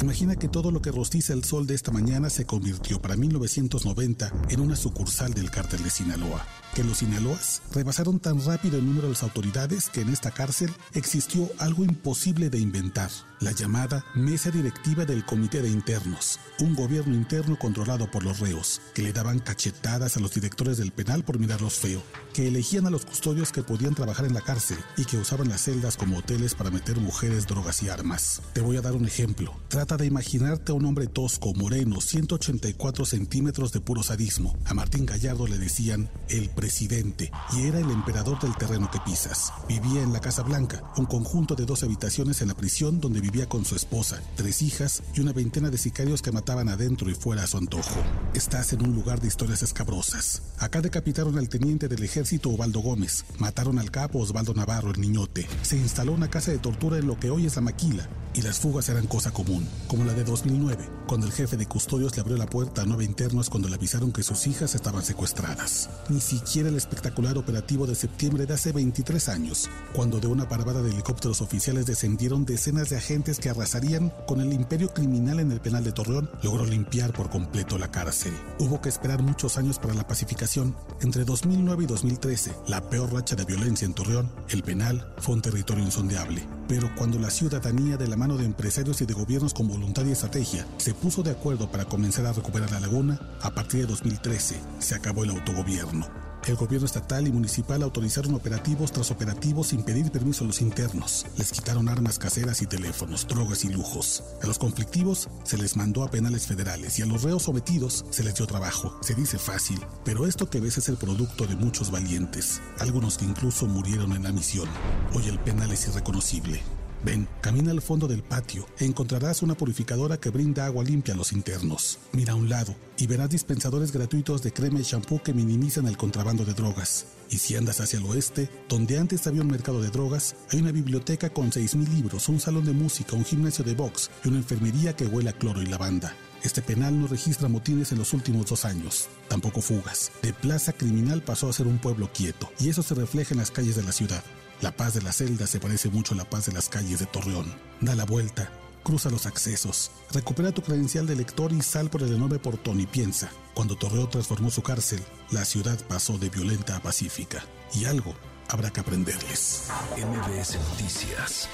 Imagina 0.00 0.36
que 0.36 0.48
todo 0.48 0.70
lo 0.70 0.82
que 0.82 0.92
rostiza 0.92 1.32
el 1.32 1.42
sol 1.42 1.66
de 1.66 1.74
esta 1.74 1.90
mañana 1.90 2.30
se 2.30 2.44
convirtió 2.44 3.00
para 3.00 3.16
1990 3.16 4.30
en 4.50 4.60
una 4.60 4.76
sucursal 4.76 5.32
del 5.32 5.50
cártel 5.50 5.82
de 5.82 5.90
Sinaloa. 5.90 6.46
Que 6.74 6.84
los 6.84 6.98
Sinaloas 6.98 7.62
rebasaron 7.72 8.20
tan 8.20 8.44
rápido 8.44 8.76
el 8.76 8.84
número 8.84 9.04
de 9.04 9.14
las 9.14 9.22
autoridades 9.22 9.88
que 9.88 10.02
en 10.02 10.10
esta 10.10 10.30
cárcel 10.30 10.70
existió 10.92 11.48
algo 11.58 11.82
imposible 11.96 12.50
de 12.50 12.58
inventar 12.58 13.10
la 13.40 13.52
llamada 13.52 14.04
Mesa 14.14 14.50
Directiva 14.50 15.04
del 15.04 15.24
Comité 15.24 15.60
de 15.60 15.68
Internos, 15.68 16.38
un 16.60 16.74
gobierno 16.74 17.14
interno 17.14 17.58
controlado 17.58 18.10
por 18.10 18.24
los 18.24 18.40
reos, 18.40 18.80
que 18.94 19.02
le 19.02 19.12
daban 19.12 19.40
cachetadas 19.40 20.16
a 20.16 20.20
los 20.20 20.32
directores 20.32 20.78
del 20.78 20.92
penal 20.92 21.24
por 21.24 21.38
mirarlos 21.38 21.74
feo, 21.74 22.02
que 22.32 22.48
elegían 22.48 22.86
a 22.86 22.90
los 22.90 23.04
custodios 23.04 23.52
que 23.52 23.62
podían 23.62 23.94
trabajar 23.94 24.26
en 24.26 24.34
la 24.34 24.40
cárcel 24.40 24.78
y 24.96 25.04
que 25.04 25.18
usaban 25.18 25.48
las 25.48 25.62
celdas 25.62 25.96
como 25.96 26.18
hoteles 26.18 26.54
para 26.54 26.70
meter 26.70 26.98
mujeres, 26.98 27.46
drogas 27.46 27.82
y 27.82 27.88
armas. 27.88 28.42
Te 28.52 28.60
voy 28.60 28.76
a 28.76 28.82
dar 28.82 28.94
un 28.94 29.06
ejemplo. 29.06 29.54
Trata 29.68 29.96
de 29.96 30.06
imaginarte 30.06 30.72
a 30.72 30.74
un 30.74 30.86
hombre 30.86 31.06
tosco, 31.06 31.52
moreno, 31.54 32.00
184 32.00 33.04
centímetros 33.04 33.72
de 33.72 33.80
puro 33.80 34.02
sadismo. 34.02 34.56
A 34.64 34.74
Martín 34.74 35.06
Gallardo 35.06 35.46
le 35.46 35.58
decían 35.58 36.10
el 36.28 36.48
presidente 36.50 37.30
y 37.52 37.66
era 37.66 37.80
el 37.80 37.90
emperador 37.90 38.40
del 38.40 38.56
terreno 38.56 38.90
que 38.90 39.00
pisas. 39.00 39.52
Vivía 39.68 40.02
en 40.02 40.12
la 40.12 40.20
Casa 40.20 40.42
Blanca, 40.42 40.82
un 40.96 41.06
conjunto 41.06 41.54
de 41.54 41.66
dos 41.66 41.82
habitaciones 41.82 42.40
en 42.40 42.48
la 42.48 42.54
prisión 42.54 43.00
donde 43.00 43.20
vivía 43.26 43.48
con 43.48 43.64
su 43.64 43.74
esposa, 43.74 44.22
tres 44.36 44.62
hijas 44.62 45.02
y 45.12 45.20
una 45.20 45.32
veintena 45.32 45.68
de 45.68 45.78
sicarios 45.78 46.22
que 46.22 46.30
mataban 46.30 46.68
adentro 46.68 47.10
y 47.10 47.14
fuera 47.14 47.42
a 47.42 47.46
su 47.48 47.56
antojo. 47.56 48.00
Estás 48.34 48.72
en 48.72 48.84
un 48.84 48.94
lugar 48.94 49.20
de 49.20 49.26
historias 49.26 49.62
escabrosas. 49.64 50.42
Acá 50.58 50.80
decapitaron 50.80 51.36
al 51.36 51.48
teniente 51.48 51.88
del 51.88 52.04
ejército 52.04 52.50
Ovaldo 52.50 52.80
Gómez, 52.80 53.24
mataron 53.38 53.80
al 53.80 53.90
capo 53.90 54.20
Osvaldo 54.20 54.54
Navarro 54.54 54.92
el 54.92 55.00
niñote, 55.00 55.48
se 55.62 55.76
instaló 55.76 56.12
una 56.12 56.30
casa 56.30 56.52
de 56.52 56.58
tortura 56.58 56.98
en 56.98 57.08
lo 57.08 57.18
que 57.18 57.30
hoy 57.30 57.46
es 57.46 57.56
la 57.56 57.62
maquila, 57.62 58.08
y 58.32 58.42
las 58.42 58.60
fugas 58.60 58.88
eran 58.88 59.08
cosa 59.08 59.32
común, 59.32 59.66
como 59.88 60.04
la 60.04 60.12
de 60.12 60.22
2009, 60.22 60.88
cuando 61.08 61.26
el 61.26 61.32
jefe 61.32 61.56
de 61.56 61.66
custodios 61.66 62.14
le 62.14 62.20
abrió 62.20 62.36
la 62.36 62.46
puerta 62.46 62.82
a 62.82 62.86
nueve 62.86 63.04
internos 63.04 63.50
cuando 63.50 63.68
le 63.68 63.74
avisaron 63.74 64.12
que 64.12 64.22
sus 64.22 64.46
hijas 64.46 64.76
estaban 64.76 65.02
secuestradas. 65.02 65.90
Ni 66.10 66.20
siquiera 66.20 66.68
el 66.68 66.76
espectacular 66.76 67.38
operativo 67.38 67.88
de 67.88 67.96
septiembre 67.96 68.46
de 68.46 68.54
hace 68.54 68.70
23 68.70 69.28
años, 69.30 69.68
cuando 69.94 70.20
de 70.20 70.28
una 70.28 70.48
parvada 70.48 70.80
de 70.80 70.90
helicópteros 70.90 71.40
oficiales 71.40 71.86
descendieron 71.86 72.44
decenas 72.44 72.88
de 72.90 72.96
agentes 72.96 73.15
que 73.22 73.50
arrasarían 73.50 74.12
con 74.26 74.40
el 74.40 74.52
imperio 74.52 74.92
criminal 74.92 75.40
en 75.40 75.50
el 75.50 75.60
penal 75.60 75.82
de 75.82 75.92
Torreón, 75.92 76.30
logró 76.42 76.64
limpiar 76.66 77.12
por 77.12 77.30
completo 77.30 77.78
la 77.78 77.90
cárcel. 77.90 78.34
Hubo 78.58 78.80
que 78.80 78.88
esperar 78.88 79.22
muchos 79.22 79.56
años 79.56 79.78
para 79.78 79.94
la 79.94 80.06
pacificación. 80.06 80.76
Entre 81.00 81.24
2009 81.24 81.84
y 81.84 81.86
2013, 81.86 82.52
la 82.68 82.88
peor 82.88 83.12
racha 83.12 83.34
de 83.34 83.44
violencia 83.44 83.86
en 83.86 83.94
Torreón, 83.94 84.30
el 84.50 84.62
penal 84.62 85.14
fue 85.18 85.34
un 85.34 85.42
territorio 85.42 85.82
insondeable. 85.82 86.46
Pero 86.68 86.90
cuando 86.96 87.18
la 87.18 87.30
ciudadanía 87.30 87.96
de 87.96 88.06
la 88.06 88.16
mano 88.16 88.36
de 88.36 88.44
empresarios 88.44 89.00
y 89.00 89.06
de 89.06 89.14
gobiernos 89.14 89.54
con 89.54 89.68
voluntad 89.68 90.04
y 90.04 90.12
estrategia 90.12 90.66
se 90.76 90.94
puso 90.94 91.22
de 91.22 91.30
acuerdo 91.30 91.70
para 91.70 91.86
comenzar 91.86 92.26
a 92.26 92.32
recuperar 92.32 92.70
la 92.70 92.80
laguna, 92.80 93.20
a 93.40 93.50
partir 93.50 93.80
de 93.80 93.86
2013 93.86 94.60
se 94.78 94.94
acabó 94.94 95.24
el 95.24 95.30
autogobierno. 95.30 96.06
El 96.46 96.54
gobierno 96.54 96.86
estatal 96.86 97.26
y 97.26 97.32
municipal 97.32 97.82
autorizaron 97.82 98.34
operativos 98.34 98.92
tras 98.92 99.10
operativos 99.10 99.68
sin 99.68 99.82
pedir 99.82 100.12
permiso 100.12 100.44
a 100.44 100.46
los 100.46 100.60
internos. 100.60 101.26
Les 101.36 101.50
quitaron 101.50 101.88
armas 101.88 102.20
caseras 102.20 102.62
y 102.62 102.66
teléfonos, 102.66 103.26
drogas 103.26 103.64
y 103.64 103.68
lujos. 103.68 104.22
A 104.42 104.46
los 104.46 104.58
conflictivos 104.58 105.28
se 105.42 105.58
les 105.58 105.76
mandó 105.76 106.04
a 106.04 106.10
penales 106.10 106.46
federales 106.46 107.00
y 107.00 107.02
a 107.02 107.06
los 107.06 107.24
reos 107.24 107.42
sometidos 107.42 108.04
se 108.10 108.22
les 108.22 108.36
dio 108.36 108.46
trabajo. 108.46 108.96
Se 109.02 109.14
dice 109.14 109.38
fácil, 109.38 109.80
pero 110.04 110.24
esto 110.24 110.48
que 110.48 110.60
ves 110.60 110.78
es 110.78 110.88
el 110.88 110.96
producto 110.96 111.46
de 111.46 111.56
muchos 111.56 111.90
valientes, 111.90 112.60
algunos 112.78 113.18
que 113.18 113.24
incluso 113.24 113.66
murieron 113.66 114.12
en 114.12 114.22
la 114.22 114.32
misión. 114.32 114.68
Hoy 115.14 115.26
el 115.26 115.40
penal 115.40 115.72
es 115.72 115.88
irreconocible. 115.88 116.62
Ven, 117.04 117.28
camina 117.40 117.70
al 117.70 117.82
fondo 117.82 118.08
del 118.08 118.22
patio 118.22 118.66
e 118.78 118.84
encontrarás 118.84 119.42
una 119.42 119.54
purificadora 119.54 120.18
que 120.18 120.30
brinda 120.30 120.66
agua 120.66 120.82
limpia 120.82 121.14
a 121.14 121.16
los 121.16 121.32
internos. 121.32 121.98
Mira 122.12 122.32
a 122.32 122.36
un 122.36 122.48
lado 122.48 122.74
y 122.98 123.06
verás 123.06 123.30
dispensadores 123.30 123.92
gratuitos 123.92 124.42
de 124.42 124.52
crema 124.52 124.80
y 124.80 124.82
shampoo 124.82 125.22
que 125.22 125.34
minimizan 125.34 125.86
el 125.86 125.96
contrabando 125.96 126.44
de 126.44 126.54
drogas. 126.54 127.06
Y 127.30 127.38
si 127.38 127.56
andas 127.56 127.80
hacia 127.80 127.98
el 127.98 128.06
oeste, 128.06 128.48
donde 128.68 128.98
antes 128.98 129.26
había 129.26 129.42
un 129.42 129.50
mercado 129.50 129.82
de 129.82 129.90
drogas, 129.90 130.36
hay 130.50 130.60
una 130.60 130.72
biblioteca 130.72 131.30
con 131.30 131.50
6.000 131.50 131.88
libros, 131.88 132.28
un 132.28 132.40
salón 132.40 132.64
de 132.64 132.72
música, 132.72 133.16
un 133.16 133.24
gimnasio 133.24 133.64
de 133.64 133.74
box 133.74 134.10
y 134.24 134.28
una 134.28 134.38
enfermería 134.38 134.94
que 134.96 135.06
huele 135.06 135.30
a 135.30 135.32
cloro 135.32 135.62
y 135.62 135.66
lavanda. 135.66 136.14
Este 136.42 136.62
penal 136.62 137.00
no 137.00 137.08
registra 137.08 137.48
motines 137.48 137.92
en 137.92 137.98
los 137.98 138.12
últimos 138.12 138.46
dos 138.46 138.64
años, 138.64 139.08
tampoco 139.28 139.60
fugas. 139.60 140.12
De 140.22 140.32
plaza 140.32 140.72
criminal 140.72 141.22
pasó 141.22 141.48
a 141.48 141.52
ser 141.52 141.66
un 141.66 141.78
pueblo 141.78 142.10
quieto, 142.12 142.48
y 142.60 142.68
eso 142.68 142.82
se 142.82 142.94
refleja 142.94 143.34
en 143.34 143.40
las 143.40 143.50
calles 143.50 143.74
de 143.74 143.82
la 143.82 143.92
ciudad. 143.92 144.22
La 144.62 144.74
paz 144.74 144.94
de 144.94 145.02
la 145.02 145.12
celda 145.12 145.46
se 145.46 145.60
parece 145.60 145.90
mucho 145.90 146.14
a 146.14 146.16
la 146.16 146.28
paz 146.28 146.46
de 146.46 146.52
las 146.52 146.68
calles 146.68 146.98
de 146.98 147.06
Torreón. 147.06 147.54
Da 147.80 147.94
la 147.94 148.04
vuelta, 148.04 148.50
cruza 148.82 149.10
los 149.10 149.26
accesos, 149.26 149.90
recupera 150.12 150.52
tu 150.52 150.62
credencial 150.62 151.06
de 151.06 151.14
lector 151.14 151.52
y 151.52 151.60
sal 151.60 151.90
por 151.90 152.02
el 152.02 152.14
enorme 152.14 152.38
portón 152.38 152.80
y 152.80 152.86
piensa, 152.86 153.30
cuando 153.54 153.76
Torreón 153.76 154.08
transformó 154.08 154.50
su 154.50 154.62
cárcel, 154.62 155.02
la 155.30 155.44
ciudad 155.44 155.78
pasó 155.88 156.16
de 156.18 156.30
violenta 156.30 156.76
a 156.76 156.80
pacífica. 156.80 157.44
Y 157.74 157.84
algo 157.84 158.14
habrá 158.48 158.70
que 158.70 158.80
aprenderles. 158.80 159.64
MBS 159.96 160.58
Noticias 160.70 161.48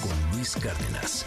con 0.00 0.36
Luis 0.36 0.56
Cárdenas. 0.56 1.24